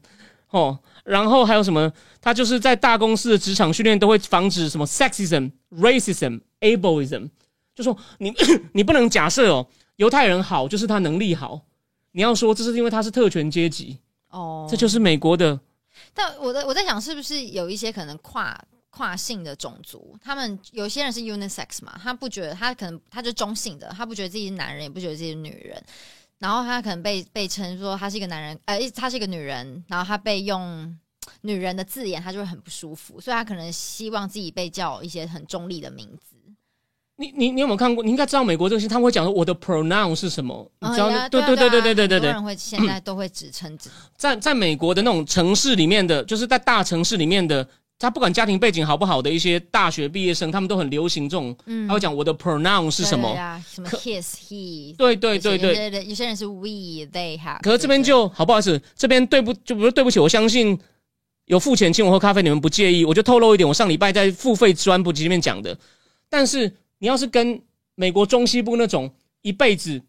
[0.50, 1.92] 哦，然后还有什么？
[2.20, 7.30] 他就是在大公司的职场训练都会防止什么 sexism、racism、ableism，
[7.76, 8.34] 就说你
[8.74, 9.68] 你不能假设哦，
[9.98, 11.62] 犹太人好就是他能力好，
[12.14, 14.00] 你要说这是因为他是特权阶级，
[14.32, 15.60] 哦，这就是美国的
[16.14, 25.82] 但我在我在想，是不是有一些可能跨跨性的种族，他们有些人是 unisex 嘛，他不觉得他可能他就中性的，他不觉得自己是男人，也不觉得自己是女人，
[26.40, 30.98] 然后他可能被被称说他是一个男人，呃，他是一个女人，然后他被用
[31.42, 36.36] 女人的字眼，他就会很不舒服，所以他可能希望自己被叫一些很中立的名字。
[37.20, 38.02] 你你你有没有看过？
[38.02, 40.66] 你应该知道美国这个事，他们会讲说我的 pronoun 是什么？
[40.80, 47.68] 你知道对对对对对对对对，人会现在都会只称自在在美国的那种城市里面的，就是在大城市里面的，
[48.00, 53.36] 他不管家庭背景好不好的一些大学毕业生，他们都很流行这种，嗯他会讲我的 pronoun 是什么？
[53.70, 54.96] 什么可 his he。
[54.96, 55.68] 对对对对。
[55.68, 60.80] 有些人有些人是 we they have，可是这边就好不好意思，这边对不就不是对不起，我相信
[61.48, 65.78] 有付钱请我喝咖啡，你们不介意，我就透露一点，我上礼拜在付费专补集里面讲的。
[66.30, 67.62] 但是你要是跟
[67.96, 70.02] 美国中西部那种一辈子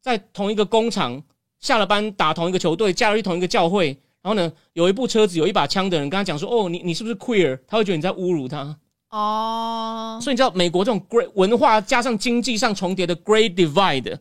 [0.00, 1.22] 在同一个工厂
[1.60, 3.88] 下了班打同一个球队，加入去同一个教会，
[4.20, 7.58] 然后呢有一部车子有一把枪的人跟他讲说，哦，你你是不是 queer？
[7.66, 8.76] 他会觉得你在侮辱他。
[9.10, 14.18] 哦，所以你知道美国这种 great 文化加上经济上重叠的 great divide，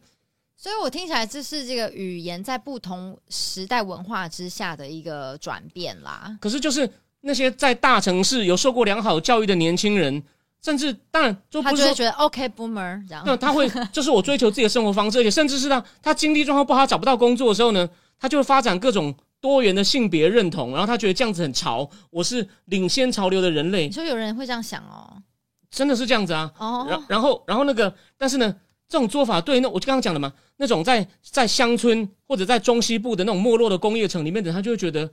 [0.56, 6.38] 所以我听起来这是这个语言在不同时代文化之下的一个转变啦。
[6.40, 10.24] 可是就是那些在大城市有受过良好教育的年轻人，
[10.62, 11.72] 甚至当然就他。
[11.72, 17.88] 就是会觉得 OK boomer 这样，那他会， 就是我追求自己的生活方式，而且甚至是他他经济状况不好，找不到工作的时候呢，
[18.20, 25.22] 他就会发展各种多元的性别认同，然后他觉得这样子很潮，我是领先潮流的人类你，说有人会这样想哦？
[25.70, 26.52] 真的是这样子啊。
[26.60, 28.56] 然哦，然后然后那个，但是呢，
[28.88, 35.10] 这种做法对那我就刚刚讲的嘛，那种在在乡村或者在中西部的那种没落的工业城里面的人，他就会觉得，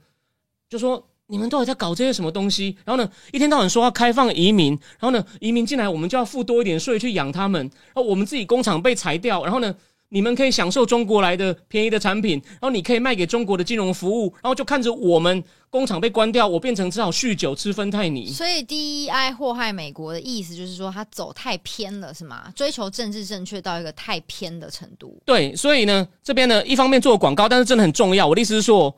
[0.69, 2.77] 就说你们到底在搞这些什么东西？
[2.85, 9.75] 然后呢，一天到晚说要开放移民，然后呢，移民进来我们就要付多一点税去养他们，然后我们自己工厂被裁掉，然后呢。
[10.11, 18.29] 你们可以享受中国来的便宜的产品，然后你可以卖给中国的金融服务，然后就看着我们工厂被关掉，我变成只好酗酒吃芬太尼。
[18.29, 22.53] 所以 DEI 祸害美国的意思就是说，他走太偏了，是吗？
[22.55, 25.21] 追求政治正确到一个太偏的程度。
[25.25, 28.25] 对，所以呢，这边呢，一方面做广告，但是真的很重要。
[28.25, 28.95] 我的意思是说，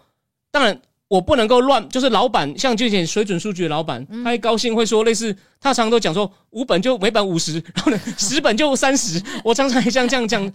[0.51, 0.79] 当然
[1.09, 9.23] 我不能够乱，就是老板像之前水准数据的老板，他一高兴会说类似，他常常都讲说五本就每本五十，然后呢 十本就三十。
[9.45, 10.53] 我常常也像这样讲。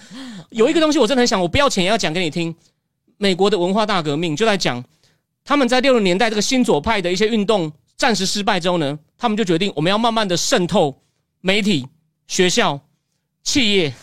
[0.49, 2.53] 有一个东西我真的很想，我不要钱也要讲给你听。
[3.17, 4.83] 美国的文化大革命就在讲
[5.45, 11.01] 他们在六零年代这个新左派的一些运动暂时失败之后呢，他们就决定我们要慢慢的渗透
[11.39, 11.87] 媒体、
[12.27, 12.77] 学校、
[13.41, 13.93] 企业，然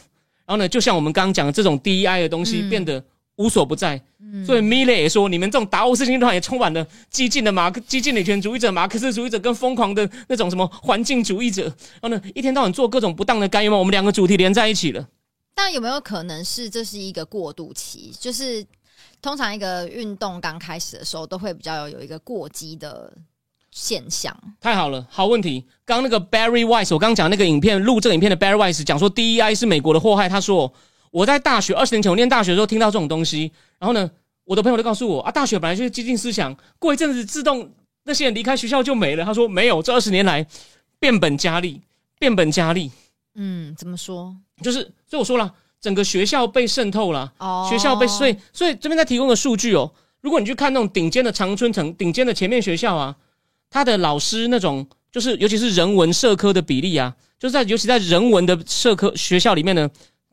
[0.46, 3.05] 后呢，就像我们刚刚讲的这种 DEI 的东西嗯变得
[3.39, 4.01] 无所不在。
[4.20, 11.64] 嗯所以米勒也说，你们这种达沃斯星团也充满了激进的马克、激进女权主义者、马克思主义者跟疯狂的那种什么环境主义者，
[12.01, 13.76] 然后呢，一天到晚做各种不当的干预嘛。
[13.76, 15.09] 我们两个主题连在一起了。
[15.55, 18.12] 但有没有可能是这是一个过渡期？
[18.20, 18.64] 就是
[19.22, 23.12] 通常一个运动刚开始的时候，都会比较有一个过激的
[23.70, 24.36] 现象。
[24.61, 25.64] 太好了，好问题。
[25.86, 30.28] 刚刚那个 Barry Weiss，我刚刚讲那个影片，录这个影片的 Barry Weiss 讲说 DEI 是美国的祸害。
[30.28, 30.72] 他说
[31.11, 34.11] 我在大学二十年前我念大学的时候听到这种东西，然后呢，
[34.44, 37.70] 我的朋友就告诉我啊，大学本来就是激进思想，过一阵子自动
[38.04, 39.24] 那些人离开学校就没了。
[39.24, 40.46] 他说没有，这二十年来
[40.98, 41.80] 变本加厉，
[42.18, 42.90] 变本加厉，
[43.34, 44.34] 嗯，怎么说？
[44.62, 47.32] 就是所以我说了，整个学校被渗透了。
[47.38, 49.90] 哦，学校被所以所以这边在提供的数据哦，
[50.20, 53.14] 如果你去看那种顶尖的常春藤、顶尖的前面学校啊，
[53.70, 59.88] 他的老师那种就是尤其是人文社科的比例啊，就是在尤其在人文的社科学校里面呢，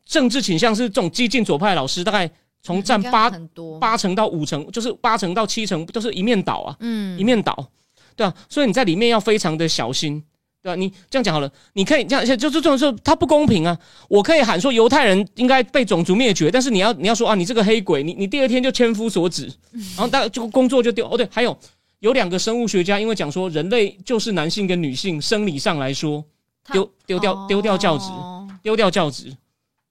[0.06, 2.30] 政治倾向是这种激进左派老师，大概
[2.62, 7.68] 从占八多，八成到五成，就是八成到七成都是一面倒啊，嗯一面倒，
[8.16, 10.24] 对啊，所以你在里面要非常的小心。
[10.62, 13.78] 对吧、你这样讲好了，你可以这样，就就这种时候它不公平啊！
[14.08, 19.46] 我可以喊说犹太人应该被种族灭绝，但是你要你要说啊，你这个黑鬼，你你第二天就千夫所指，
[19.94, 21.08] 然后大概就工作就丢。
[21.08, 21.56] 哦，对，还有
[22.00, 26.24] 有两个生物学家因为讲说人类就是男性跟女性生理上来说
[26.72, 29.32] 丢丢掉丢掉教职，哦丢掉教职，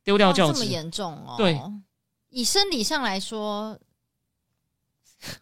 [0.05, 1.35] 丢掉哦这么，严重哦。
[1.37, 1.59] 对，
[2.29, 3.77] 以生理上来说，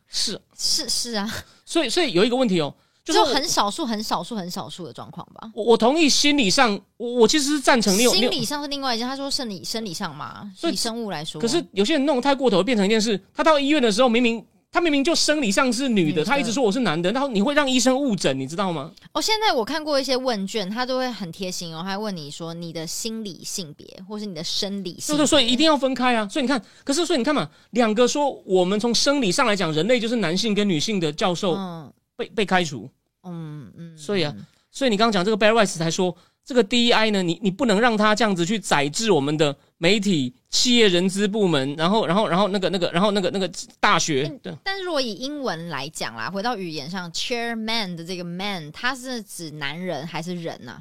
[0.08, 1.30] 是， 是是啊，
[1.66, 5.52] 所以所以有一个问题哦，就是很少数、很少数、很少数的状况吧。
[5.54, 13.22] 我我同意心理上，我我其实是赞成你有心理上是另外一件，他说生理生理上嘛，所以以生物来说，可是有些人弄得太过头，变成一件事。
[13.34, 18.92] 他到医院的时候，明明他明明就生理上是女的，女他一直说我是男的，然后你会让医生误诊，你知道吗？
[19.14, 26.28] 哦，现在我看过一些问卷，他都会很贴心哦，他会问你说你的心理性别，或是你的生理性别，对对，所以一定要分开啊。
[26.28, 32.90] 所以你看，可是所以你看嘛，两个说我们从生理上来讲，人类就是男性跟女性的教授嗯被被开除。
[33.24, 43.50] 嗯嗯，所以啊嗯所以你刚刚讲这个 Barry Weiss 才说，这个 DEI 呢，你你不能让他这样子去宰制我们的媒体、企业、人资部门，然后然后然后那个那个然后那个那个
[43.80, 44.54] 大学，对。
[44.64, 50.78] 但是如果以英文来讲啦，回到语言上，chairman 的这个 man，他是指男人还是人呐、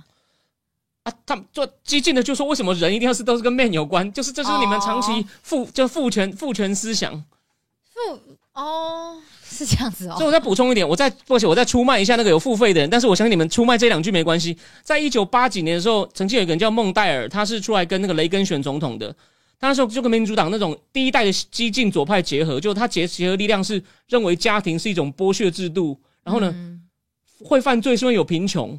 [1.04, 4.12] 啊，他们做激进的就说，为什么人一定要是都是跟 man 有关？
[4.12, 7.10] 就是这就是你们长期哦父就父权父权思想。
[7.88, 8.20] 父
[8.52, 10.16] 哦，是这样子哦。
[10.16, 14.54] 所以我再补充一点，我再而且我再出卖一下那个有付费的人，但是我相信你们出卖这两句没关系。
[14.82, 19.16] 在一九八几年的时候，曾经有一个人叫孟戴尔，他是出来跟那个雷根选总统的。
[19.62, 26.82] 他那时候就跟民主党那种第一代的激进左派结合，就他结结合力量是认为家庭是一种剥削制度，然后呢、嗯
[27.44, 28.78] 会犯罪是因为有贫穷，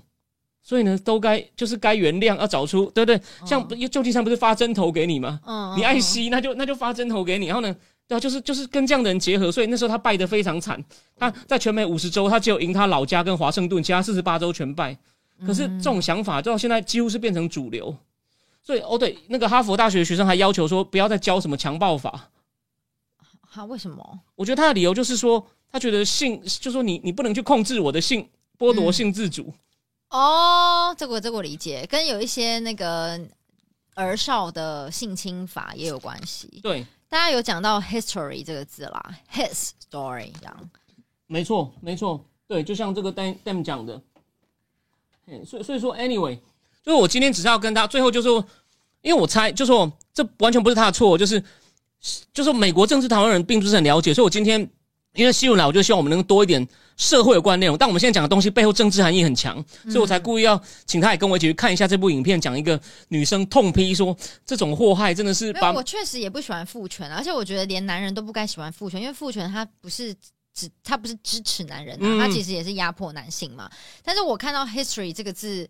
[0.61, 3.21] 所以呢都该就是该原谅，要找出对不对？
[3.45, 5.39] 像不旧金山不是发针头给你吗？
[5.45, 7.47] 嗯你爱惜，那就那就发针头给你。
[7.47, 7.75] 然后呢，
[8.07, 10.81] 对啊，就是就是跟这样的人结合，所以那时候他败得非常惨。
[11.17, 14.97] 他在全美五十州，他只有赢他老家跟华盛顿，其他四十八州全败。
[15.45, 17.93] 可是这种想法到现在几乎是变成主流。
[18.63, 22.29] 所以哦，对，那个哈佛大学的学生还要求说，不要再教什么强暴法。
[23.51, 24.19] 他，为什么？
[24.35, 29.53] 我觉得他的理由就是说，他觉得性，就说你你不能去控制我的性，剥夺嗯性自主。
[30.09, 33.19] 哦，这个这个我理解，跟有一些那个
[33.95, 36.47] 儿少的性侵法也有关系。
[36.63, 40.69] 对，大家有讲到 history 这个字啦，his story 这样。
[41.27, 44.01] 没错，没错，对，就像这个 Dan Dan 讲的，
[45.25, 46.39] 嗯，所以所以说，anyway，
[46.83, 48.45] 就是我今天只是要跟他最后就是说，
[49.01, 51.41] 因为我猜，就说这完全不是他的错，就是
[52.33, 54.59] 就是美国政治台湾人并不是很了解，所以我今天
[55.13, 56.67] 因为新闻来，我就希望我们能多一点
[56.97, 57.77] 社会有关内容。
[57.77, 64.15] 但我们现在讲的东西背后政治含义很强，所以我才故意要请他也跟我一起去看一下这部影片，讲一个女生痛批说
[64.45, 70.13] 这种祸害真的是把，我确实也不喜欢父权，而且我觉得连男人都不该喜欢父权，因为父权他不是
[70.53, 73.69] 只他不是支持男人、啊，他其实也是压迫男性嘛。
[74.03, 75.69] 但是我看到 history 这个字，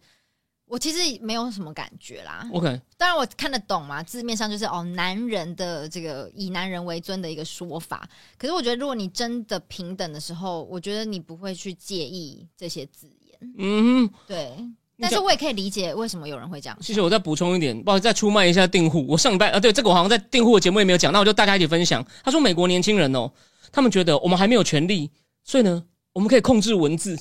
[0.66, 2.48] 我其实没有什么感觉啦。
[2.52, 2.82] OK。
[2.98, 8.08] 当然我看得懂嘛，字面上就是哦，男人的这个以男人为尊的一个说法。
[8.38, 14.52] 可是我觉得，如果你真的平等的时候，我觉得你不会去介意这些字眼，嗯哼，对。
[15.00, 16.84] 但是我也可以理解为什么有人会这样想。
[16.86, 19.06] 谢谢，我再补充一点，不好意思，再出卖一下订户。
[19.08, 22.06] 我上礼拜啊，对这个我好像在订户的节目也没有讲，那我就大家一起分享。
[22.24, 23.30] 他说，美国年轻人哦，
[23.72, 25.12] 他们觉得我们还没有权利，
[25.44, 25.84] 所以呢，
[26.14, 27.20] 我们可以控制文字。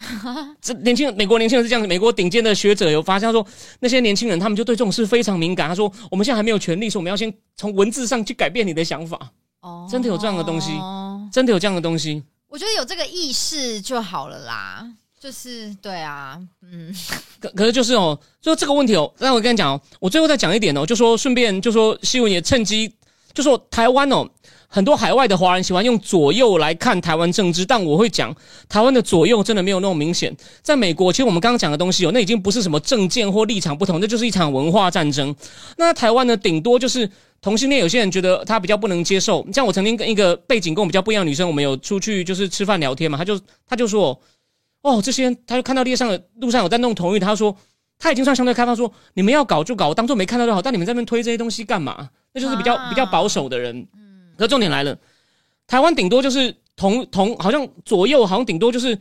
[0.60, 1.86] 这年轻人，美国年轻人是这样子。
[1.86, 3.46] 美国顶尖的学者有发现，他说
[3.80, 5.68] 那些年轻人他们就对这种事非常敏感。
[5.68, 9.18] 他说，我们现在还没有权利，说我们要先从文字上去改变你的想法。
[9.60, 12.22] 哦真的有这样的东西哦真的有这样的东西。
[12.48, 14.86] 我觉得有这个意识就好了啦。
[15.18, 16.94] 就是对啊，嗯，
[17.40, 22.94] 可可是就是哦，就这个问题哦，那我跟你讲哦，我最后再讲一点哦，就说顺便就说新闻也趁机
[23.32, 24.28] 就说台湾哦，
[24.74, 28.34] 很多海外的华人喜欢用左右来看台湾政治，但我会讲
[28.68, 30.36] 台湾的左右真的没有那么明显。
[30.62, 35.32] 在美国，其实我们刚刚讲的东西哦，那已经不是什么政见或立场不同，那就是一场文化战争。
[35.76, 37.08] 那台湾呢，顶多就是
[37.40, 39.46] 同性恋，有些人觉得他比较不能接受。
[39.52, 44.20] 像我曾经跟一个背景跟我比较不一样的女生，我们有出去就是吃饭聊天嘛，她就她就说。
[44.82, 47.56] 哦，这些他就看到路上的路上有在弄同意，他说
[47.98, 50.60] 他已经算相对开放，说你们要搞就搞，我当做没看到就好。
[50.60, 52.10] 但你们在那边推这些东西干嘛？
[52.34, 53.86] 那就是比较比较保守的人。
[54.34, 54.98] 嗯，可重点来了，
[55.66, 58.98] 台湾顶多就是同同，好像左右好像顶多就是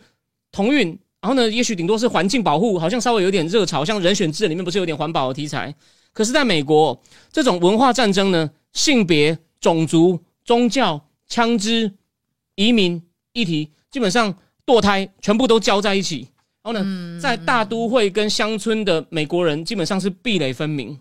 [0.51, 0.87] 同运，
[1.19, 5.73] 然后呢，也许顶多是环境保护，好像稍微有点热潮，像人选制里面不是有点环保的题材？
[6.13, 11.91] 可是在美国，这种文化战争呢，性别、种族、宗教、枪支、
[12.55, 14.33] 移民议题，基本上。
[14.65, 16.25] 堕胎全部都交在一起，
[16.63, 20.97] 然后呢，在大都会跟乡村的美国人基本上是壁垒分明。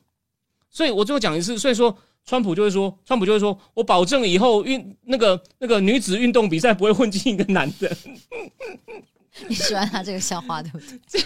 [0.68, 7.96] 所以我最后讲一次，所以说川普就会说，川普就会说，我保证以后运那个那个女子运动比赛不会混进一个男的。
[9.48, 10.78] 你喜欢他这个笑话对不
[11.10, 11.24] 对？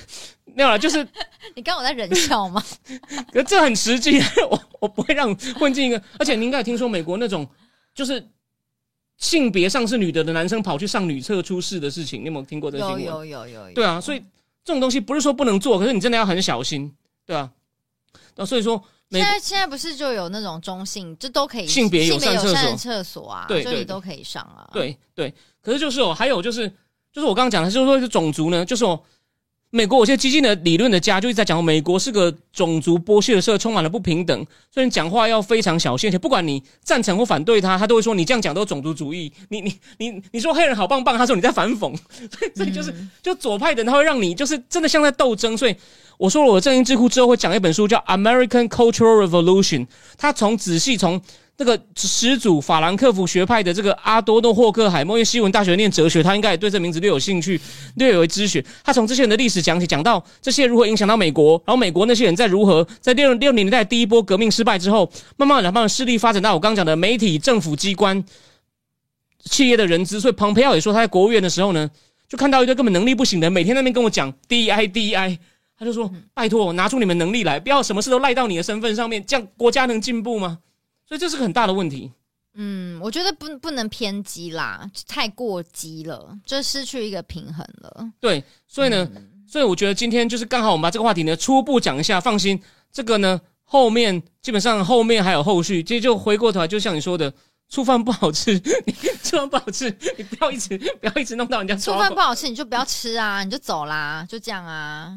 [0.55, 1.07] 没有了，就是
[1.55, 2.62] 你刚我在忍笑吗？
[3.32, 4.18] 可这很实际，
[4.49, 7.49] 我我不会让混进一个，而且你应该听说美国那种
[7.94, 8.26] 就是。
[9.18, 13.03] 性别上是女的的男生跑去上女厕出事的事情，你有没有听过这个新闻？
[13.03, 13.72] 有有有有。
[13.72, 14.18] 对啊，所以
[14.62, 16.94] 这种东西不是说不能做，可是你真的要很小心，
[17.24, 17.51] 对啊。
[18.34, 24.69] 那所以说，现在现在不是就有那种中性，这都可以性别友善厕所厕所啊，对对都可以上啊。
[24.73, 25.33] 对对，
[25.63, 26.69] 可是就是哦，还有就是
[27.13, 29.01] 就是我刚刚讲的，就是说是种族呢，就是哦。
[29.71, 39.31] 美国有些激进的理论的家就一直在讲，美国是个种族剥削的社会，充满了不平等，所以你讲话要非常小心，而且不管你赞成或反对他，他都会说你这样讲都是种族主义。
[39.49, 41.95] 你你你 你说黑人好棒棒，他说你在反讽，
[42.55, 45.59] 所以就是就左派的人他会让你就是真的像在斗争。
[45.59, 45.77] 所以
[46.19, 49.81] 我说了，我的正音智库之后会讲一本书叫《American Cultural Revolution》，
[50.17, 51.21] 他从仔细从。
[51.59, 57.59] 那个始祖法兰克福学派的这个阿多诺霍克海默，因为西文大学念哲学，他应该也对这名字略有兴趣，
[57.95, 58.62] 略有知学。
[58.85, 68.23] 他从这些人的历史讲起，讲到这些如何影响到美国，然后美国那些人在如何在六六零年代第一波革命失败之后，慢慢慢慢势力发展到我刚讲的媒体、政府机关、
[69.45, 70.21] 企业的人资。
[70.21, 71.89] 所以蓬佩奥也说，他在国务院的时候呢，
[72.29, 75.39] 就看到一个根本能力不行的，每天那边跟我讲 DIDI
[75.79, 80.59] 他就说：“拜托，拿出你们能力来，不要什么事都赖到你的身份上面，这样国家能进步吗？”
[81.07, 82.11] 所以这是个很大的问题。
[82.55, 88.11] 嗯，我觉得不不能偏激啦，太过激了，就失去一个平衡了。
[88.18, 89.07] 对，所以呢，
[89.47, 92.18] 所以我觉得今天就是刚好我们把这个话题呢初步讲一下。
[92.18, 92.59] 放心，
[92.91, 95.83] 这个呢后面基本上后面还有后续。
[95.83, 97.31] 其实就回过头来，就像你说的，
[97.68, 98.55] 醋饭不好吃，
[98.87, 101.77] 你醋饭不好吃，你不要一直不要一直弄到人家。
[101.77, 105.14] 醋饭不好吃，你就不要吃啊，你就走啦，就这样啊。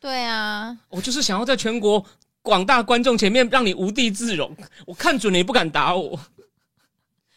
[0.00, 2.04] 对啊，我就是想要在全国。
[2.40, 6.18] 广大观众前面让你无地自容，我看准了也不敢打我。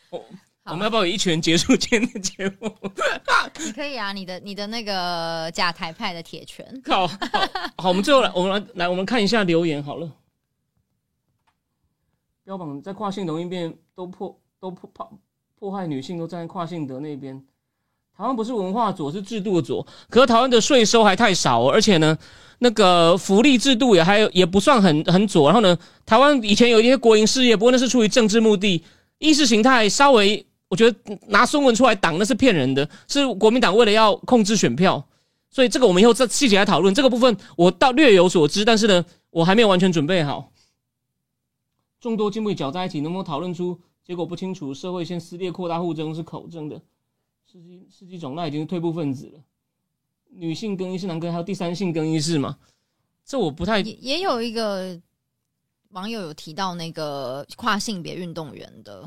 [0.10, 0.26] 我
[0.64, 2.74] 我们要不要一拳结束今天的节目？
[3.60, 6.66] 你可以啊，你的你的那个假台派的铁拳。
[6.86, 7.08] 好，
[7.78, 10.10] 好，我们最后来，我们来来，我们看一下留言好了。
[12.46, 15.20] 标榜在跨性同性恋都破都破迫
[15.60, 17.44] 迫害女性，都站在跨性德那边。
[18.22, 19.86] 好像不是文化左，是制度的左。
[20.08, 22.16] 可是台湾的税收还太少，而且呢。
[22.64, 28.84] 那个福利制度也还也不算很很左，然后呢，台湾以前有一些国营事业，不过那是出于政治目的，
[29.18, 35.04] 意识形态稍微，我觉得拿孙文出来挡那是骗人的，是国民党为了要控制选票，
[35.50, 40.52] 所以这个我们以后再细节来讨论这个部分，我倒略有所知，但是呢，我还没有完全准备好。
[42.00, 44.72] 众多进步搅在一起，能不能讨论出结果不清楚？
[44.72, 46.80] 社会先撕裂扩大互争是口争的，
[47.52, 49.44] 世纪世纪种那已经是退步分子了。
[50.30, 52.58] 女性更衣室男更，还有第三性更衣室嘛？
[53.26, 54.98] 这我不太也有一个
[55.90, 59.06] 网友有提到那个跨性别运动员的，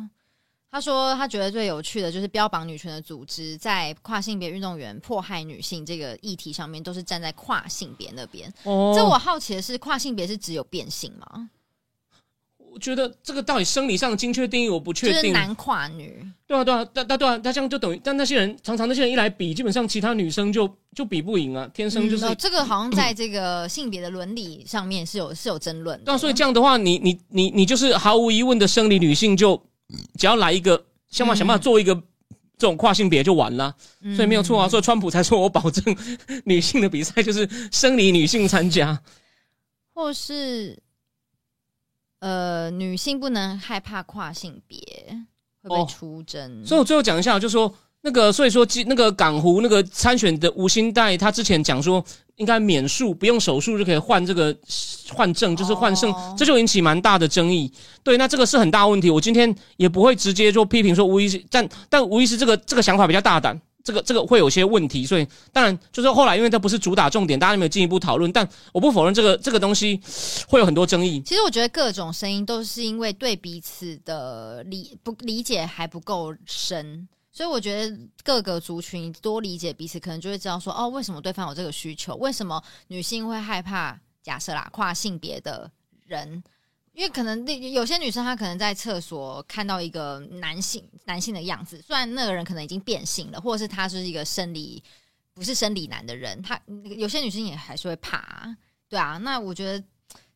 [0.71, 8.53] 他说他觉得最有趣的就是标榜女权的组织在跨性别运动员迫害女性这个议题上面，都是站在跨性别那边。
[8.65, 11.49] 哦，这我好奇的是，跨性别是只有变性吗？
[12.75, 15.33] 我觉得这个到底生理上的精确定义我不确定。
[15.33, 22.35] 男跨女，对啊对啊，但但对啊，他这样就等于，但那些人常常那些人一来比，基本上其他女生就就比不赢啊，天生就是。
[22.35, 25.97] 这个好像在这个性别的伦理上面是有是有争论。
[26.05, 29.57] 对啊，所以这样的话，你你你你就是毫无疑问的生理女性，就
[30.19, 31.95] 只要来一个想办法想办法做一个
[32.59, 33.73] 这种跨性别就完了，
[34.17, 34.69] 所以没有错啊。
[34.69, 35.97] 所以川普才说我保证
[36.45, 39.01] 女性的比赛就是生理女性参加，
[39.95, 40.77] 或是。
[42.25, 44.79] 呃，女性不能害怕跨性别
[45.63, 47.71] 会被出征，所以我最后讲一下，就是说
[48.01, 52.03] 那个所以说，基那个港湖那个参选的吴兴代，他之前讲说
[52.37, 54.57] 应该免术，不用手术就可以换这个
[55.13, 57.71] 换证，就是换证，哦这就引起蛮大的争议。
[58.03, 59.11] 对，那这个是很大问题。
[59.11, 63.61] 我今天也不会直接就批评说吴医师，但但吴医师这个这个想法比较大胆。
[63.85, 68.33] 这个这个会有些问题，所以当然就是后来，因为这不是主打重点，大家没有进一步讨论。
[68.33, 70.01] 但我不否认这个这个东西
[70.49, 71.21] 会有很多争议。
[71.21, 82.17] 其实我觉得各种声音都是因为对彼此的理不理解还不够深，所以我觉得各个族群多理解彼此，可能就会知道说，哦，为什么对方有这个需求？
[82.17, 84.01] 为什么女性会害怕？
[84.23, 85.71] 假设啦，跨性别的
[86.07, 86.43] 人。
[86.95, 94.83] 因为可能那有些女生她可能在厕所看到一个男性男性的样子，虽然那个人可能已经变性了，或者是他是一个生理
[95.35, 96.59] 不是生理男的人，他
[96.97, 98.57] 有些女生也还是会怕、啊，
[98.89, 99.19] 对啊。
[99.19, 99.85] 那我觉得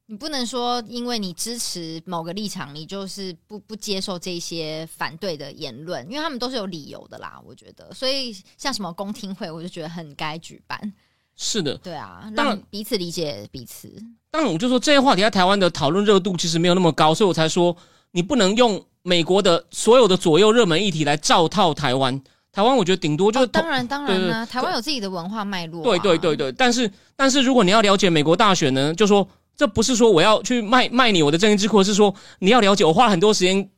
[0.07, 7.41] 你不能说因为你支持某个立场，你就是不不接受这些反对的言论，因为他们都是有理由的啦。
[7.47, 10.93] 我觉得，所以像什么公听会，我就觉得很该举办。
[11.37, 13.97] 是的，对啊，让彼此理解彼此。
[14.31, 17.75] 当然，我就说这些话题在台湾的讨论热度其实没有那么高，所以我才说
[18.13, 22.21] 你不能用美国的所有的左右热门议题来照套台湾。
[22.53, 25.85] 台湾我觉得顶多就是哦、当然当然啦、台湾有自己的文化脉络、啊。
[25.85, 29.27] 对对对对，但是但是如果你要了解美国大选呢，就说
[29.57, 33.69] 这不是说我要去卖卖你我的政治智库，是说你要了解，我花了很多时间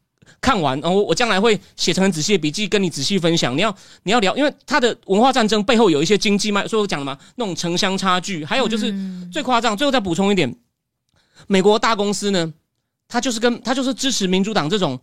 [0.40, 3.56] 看完，然后我将来会写成很仔细的笔记跟你仔细分享。
[3.56, 9.76] 你要你要聊，因为它的文化战争背后有一些经济脉，所以我讲了嘛，那种城乡差距，还有就是嗯最夸张。
[9.76, 10.54] 最后再补充一点，
[11.46, 12.52] 美国大公司呢，
[13.08, 15.00] 它就是跟它就是支持民主党这种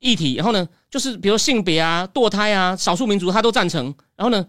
[0.00, 3.94] 议题，然后呢，就是比如性别啊、堕胎啊、少数民族，它都赞成。
[4.16, 4.46] 然后呢，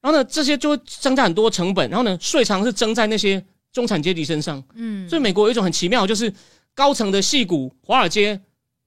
[0.00, 1.88] 然后呢，这些就会增加很多成本。
[1.88, 3.42] 然后呢，税常是征在那些
[3.72, 4.62] 中产阶级身上。
[4.74, 6.32] 嗯，所以美国有一种很奇妙，就是
[6.74, 8.40] 高层的戏骨、华尔街、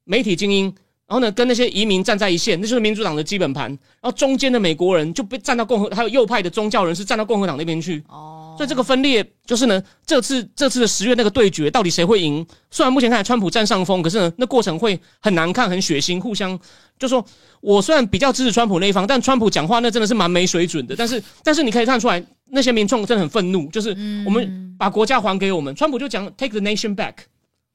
[0.05, 0.65] 媒体精英，
[1.07, 3.69] 然后呢，跟那些移民站在一线，那就是民主党的基本盘。
[3.69, 8.03] 然后中间的美国人就被站到共和，还有右派的宗教人士站到共和党那边去。
[8.07, 12.45] 哦，所以这个分裂就是呢，这次这次的十月那个对决，到底谁会赢？
[12.71, 16.57] 虽然目前看来川普占上风，可是呢，那过程会很难看、很血腥，互相
[16.97, 17.23] 就说，
[17.61, 20.95] 我虽然比较支持川普那一方，但川普讲话那真的是蛮没水准的。
[20.95, 25.75] 但是但是你可以看出来，那些民众真的很愤怒，就是嗯我们把国家还给我们。
[25.75, 27.13] 川普就讲 take the nation back，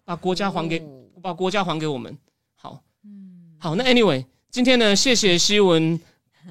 [0.05, 2.17] 把国家还给哦把国家还给我们。
[2.57, 5.99] 好，嗯好，那 anyway，今天呢，谢谢希文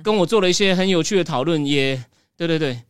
[0.04, 2.04] 跟我做了一些很有趣的讨论，也
[2.38, 2.82] 对对对。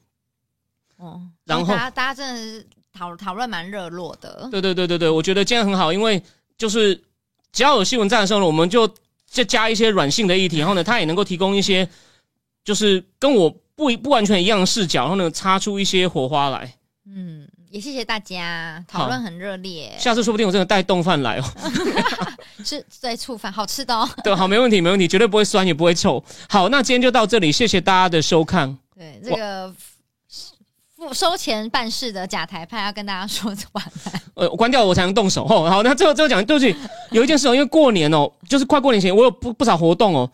[0.97, 4.47] 哦，然后大家大家真的是讨讨论蛮热络的。
[4.51, 6.21] 对对对对对，我觉得今天很好，因为
[6.57, 7.01] 就是
[7.51, 8.87] 只要有新闻站的时候呢，我们就
[9.25, 11.87] 再加一些软性的议题，然后呢，他也能够提供一些
[12.63, 16.75] 就是跟我不不完全一样的视角，然后呢，擦出一些火花来。
[17.05, 21.43] 嗯，也谢谢大家，好讨论很热烈，下次说不定我真的带冻饭来哦。
[22.65, 24.09] 是在醋饭好吃的哦。
[24.23, 26.23] 对，好，没问题，没问题，绝对不会酸，也不会臭。
[26.49, 28.75] 好，那今天就到这里，谢谢大家的收看。
[28.95, 29.71] 对，这个
[30.95, 34.21] 付收钱办事的假台派要跟大家说晚安。
[34.33, 35.69] 呃，我关掉我才能动手哦。
[35.69, 36.75] 好，那最后最后讲，对不起，
[37.11, 40.29] 有一件事哦，因为过年哦，就是快过年前，我有不不少活动哦。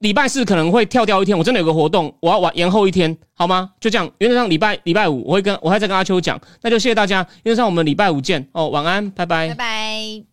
[0.00, 3.72] 礼拜四可能会跳掉一天，我真的有个活动，我要晚延后一天，好吗？
[3.80, 9.48] 就这样，原则上礼拜礼拜五我会跟我还在跟阿秋讲，那就谢谢大家，原则上我们礼拜五见哦，晚安，拜拜。
[9.48, 10.24] 拜拜。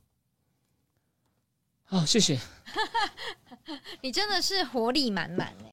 [1.86, 2.38] 好，谢谢。
[4.02, 5.66] 你真的是活力满满哎。